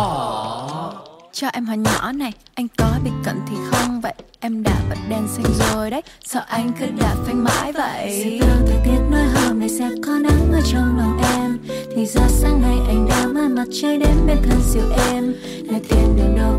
cho 1.33 1.49
em 1.53 1.67
hỏi 1.67 1.77
nhỏ 1.77 2.13
này 2.13 2.33
anh 2.55 2.69
có 2.79 2.87
bị 3.05 3.11
cận 3.25 3.37
thì 3.51 3.57
không? 3.71 4.01
Vậy 4.01 4.15
em 4.41 4.63
đã 4.63 4.75
bật 4.89 4.97
đèn 5.09 5.29
xanh 5.29 5.45
rồi 5.59 5.91
đấy. 5.91 6.03
Sợ 6.25 6.45
anh 6.49 6.73
cứ 6.81 6.87
đạp 7.01 7.15
phanh 7.27 7.45
mãi 7.45 7.73
vậy. 7.73 8.41
Báo 8.41 8.59
thời 8.67 8.79
tiết 8.85 9.01
nói 9.11 9.27
hôm 9.35 9.61
nay 9.61 9.69
sẽ 9.69 9.91
có 10.07 10.13
nắng 10.13 10.53
ở 10.53 10.61
trong 10.73 10.99
lòng 10.99 11.21
em. 11.35 11.59
Thì 11.97 12.07
ra 12.07 12.29
sáng 12.29 12.63
nay 12.63 12.77
anh 12.89 13.09
đã 13.09 13.27
mang 13.27 13.55
mặt 13.55 13.69
trời 13.83 13.99
đến 13.99 14.27
bên 14.27 14.37
thân 14.49 14.61
siêu 14.63 14.83
em. 15.11 15.35
Nơi 15.65 15.81
tiền 15.89 16.17
đường 16.17 16.37
đâu 16.37 16.52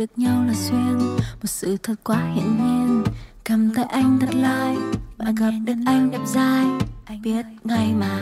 được 0.00 0.18
nhau 0.18 0.44
là 0.44 0.54
duyên. 0.54 0.98
Một 1.18 1.46
sự 1.46 1.76
thật 1.82 1.94
quá 2.04 2.32
hiển 2.34 2.56
nhiên. 2.56 3.04
Cầm 3.44 3.74
tay 3.74 3.84
anh 3.84 4.18
thật 4.20 4.34
lai 4.34 4.76
Bạn 5.16 5.34
gặp 5.34 5.50
được 5.64 5.74
anh 5.86 6.10
đẹp 6.10 6.20
dai. 6.26 6.66
Anh 7.04 7.22
biết 7.22 7.46
ngay 7.64 7.92
mà. 7.92 8.20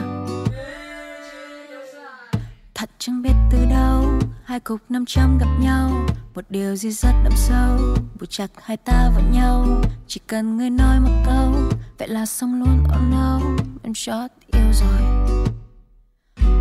Thật 2.74 2.90
chẳng 2.98 3.22
biết 3.22 3.32
từ 3.50 3.58
đâu 3.70 4.18
Hai 4.44 4.60
cục 4.60 4.80
nam 4.88 5.04
châm 5.06 5.38
gặp 5.38 5.58
nhau. 5.60 6.06
Một 6.34 6.44
điều 6.50 6.76
gì 6.76 6.90
rất 6.90 7.12
đậm 7.24 7.32
sâu 7.36 7.78
Buộc 8.20 8.30
chặt 8.30 8.50
hai 8.62 8.76
ta 8.76 9.10
vào 9.14 9.24
nhau. 9.32 9.82
Chỉ 10.06 10.20
cần 10.26 10.56
người 10.56 10.70
nói 10.70 11.00
một 11.00 11.22
câu 11.26 11.52
Vậy 11.98 12.08
là 12.08 12.26
xong 12.26 12.62
luôn. 12.62 12.78
Oh 12.84 13.10
no 13.10 13.40
Em 13.82 13.92
chót 13.94 14.30
yêu 14.52 14.72
rồi. 14.72 15.00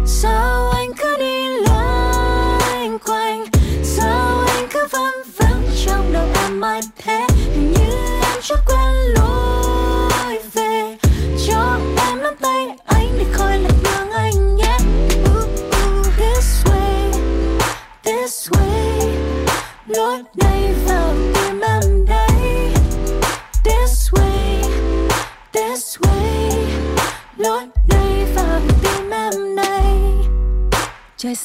Sao 0.05 0.69
anh 0.69 0.89
cứ 0.97 1.17
đi 1.19 1.56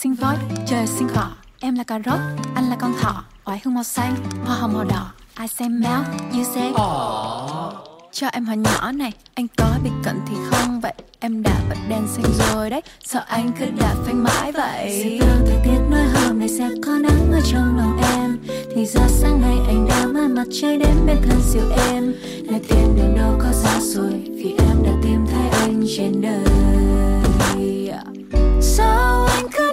sinh 0.02 0.14
voi, 0.14 0.37
trời 0.66 0.87
sinh 0.87 1.09
cỏ 1.14 1.30
Em 1.61 1.75
là 1.75 1.85
cà 1.85 1.99
rốt, 2.06 2.18
anh 2.54 2.71
là 2.71 2.76
con 2.80 2.94
thỏ 3.00 3.25
Oải 3.44 3.61
hương 3.64 3.75
màu 3.75 3.85
xanh, 3.85 4.16
hoa 4.44 4.56
hồng 4.56 4.73
màu 4.73 4.85
đỏ. 4.85 5.12
I 5.40 5.47
say 5.47 5.68
mouth, 5.68 6.06
you 6.32 6.44
say 6.54 6.73
Cho 8.12 8.26
em 8.32 8.44
hỏi 8.44 8.56
nhỏ 8.56 8.92
này 8.92 9.12
Anh 9.35 9.47
có 9.56 9.66
bị 9.85 9.90
cận 10.04 10.21
thì 10.28 10.37
không? 10.50 10.80
Vậy 10.80 10.92
Em 11.21 11.42
đã 11.42 11.61
bật 11.68 11.76
đèn 11.88 12.07
xanh 12.09 12.24
rồi 12.38 12.70
đấy. 12.70 12.81
Sợ 13.05 13.24
anh 13.29 13.53
cứ 13.61 13.66
đạp 13.81 13.94
phanh 14.07 14.24
mãi 14.24 14.53
vậy. 14.53 15.18
Thời 15.20 15.61
tiết 15.64 15.79
nói 15.90 16.05
hôm 16.14 16.38
nay 16.38 16.48
sẽ 16.48 16.70
có 16.87 16.92
nắng 16.92 17.33
ở 17.33 17.40
trong 17.53 17.76
lòng 17.76 18.00
em. 18.14 18.38
Thì 18.74 18.87
ra 18.87 19.09
sáng 19.09 19.40
nay 19.40 19.57
anh 19.66 19.87
đã 19.88 20.07
mang 20.07 20.35
mặt 20.35 20.46
trời 20.61 20.79
đến 20.79 21.07
bên 21.07 21.16
thân 21.29 21.40
siêu 21.53 21.62
em. 21.90 22.14
Nơi 22.50 22.61
tiền 22.68 22.96
đường 22.96 23.16
đâu 23.16 23.38
có 23.38 23.53
xa 23.53 23.81
xôi 23.81 24.12
Vì 24.12 24.55
em 24.59 24.83
đã 24.85 24.92
tìm 25.03 25.26
thấy 25.31 25.61
anh 25.61 25.85
trên 25.96 26.20
đời. 26.20 26.62
Sao 28.61 29.26
anh 29.26 29.46
cứ 29.53 29.71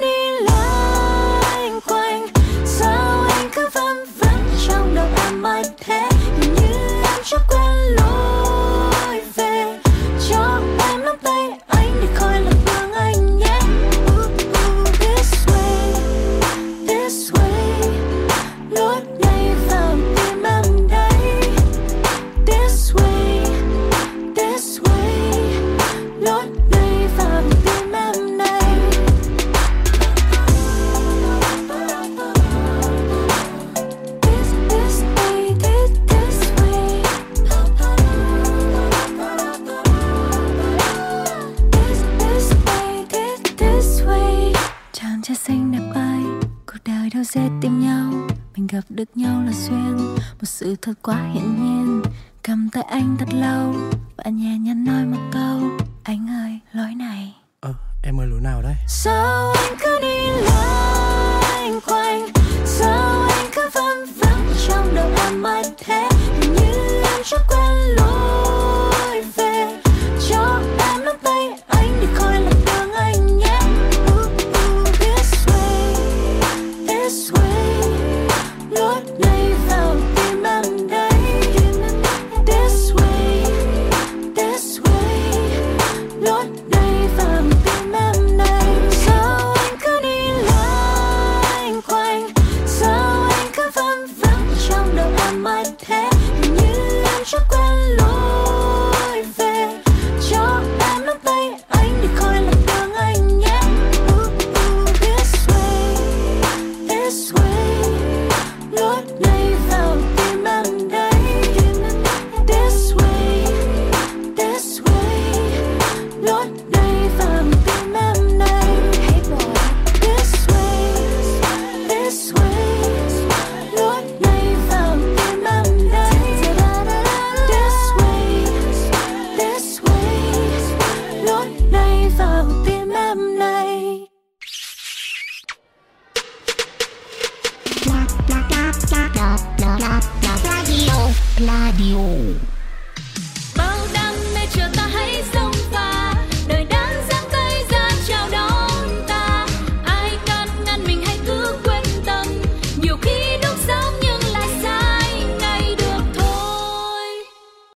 trai 45.29 45.35
xanh 45.35 45.71
đẹp 45.71 45.91
ai 45.95 46.21
cuộc 46.65 46.77
đời 46.85 47.09
đâu 47.13 47.23
dễ 47.23 47.41
tìm 47.61 47.81
nhau. 47.81 48.27
Mình 48.55 48.67
gặp 48.67 48.81
được 48.89 49.17
nhau 49.17 49.43
là 49.45 49.51
duyên 49.51 49.97
một 50.15 50.45
sự 50.45 50.75
thật 50.81 50.93
quá 51.01 51.29
hiển 51.33 51.63
nhiên. 51.63 52.01
Cầm 52.43 52.69
tay 52.69 52.83
anh 52.83 53.15
thật 53.19 53.33
lâu 53.33 53.75
và 54.17 54.23
nhẹ 54.31 54.57
nhàng 54.57 54.83
nói 54.83 55.05
một 55.05 55.29
câu 55.31 55.69
anh 56.03 56.27
ơi 56.29 56.59
lối 56.73 56.95
này. 56.95 57.35
Ờ 57.59 57.73
em 58.03 58.19
ơi 58.19 58.27
lối 58.27 58.41
nào 58.41 58.61
đấy? 58.61 58.75
Sao 58.87 59.53
anh 59.53 59.75
cứ 59.79 59.99
đi 60.01 60.27
loanh 60.43 61.79
quanh? 61.87 62.27
Sao 62.65 63.27
anh 63.29 63.49
cứ 63.55 63.69
vân 63.73 64.13
vắng 64.17 64.53
trong 64.67 64.95
đầu 64.95 65.09
em 65.25 65.41
mãi 65.41 65.63
thế? 65.77 66.09
Như 66.41 67.01
em 67.03 67.21
chưa 67.25 67.37
quen 67.49 67.95
lối 67.97 68.48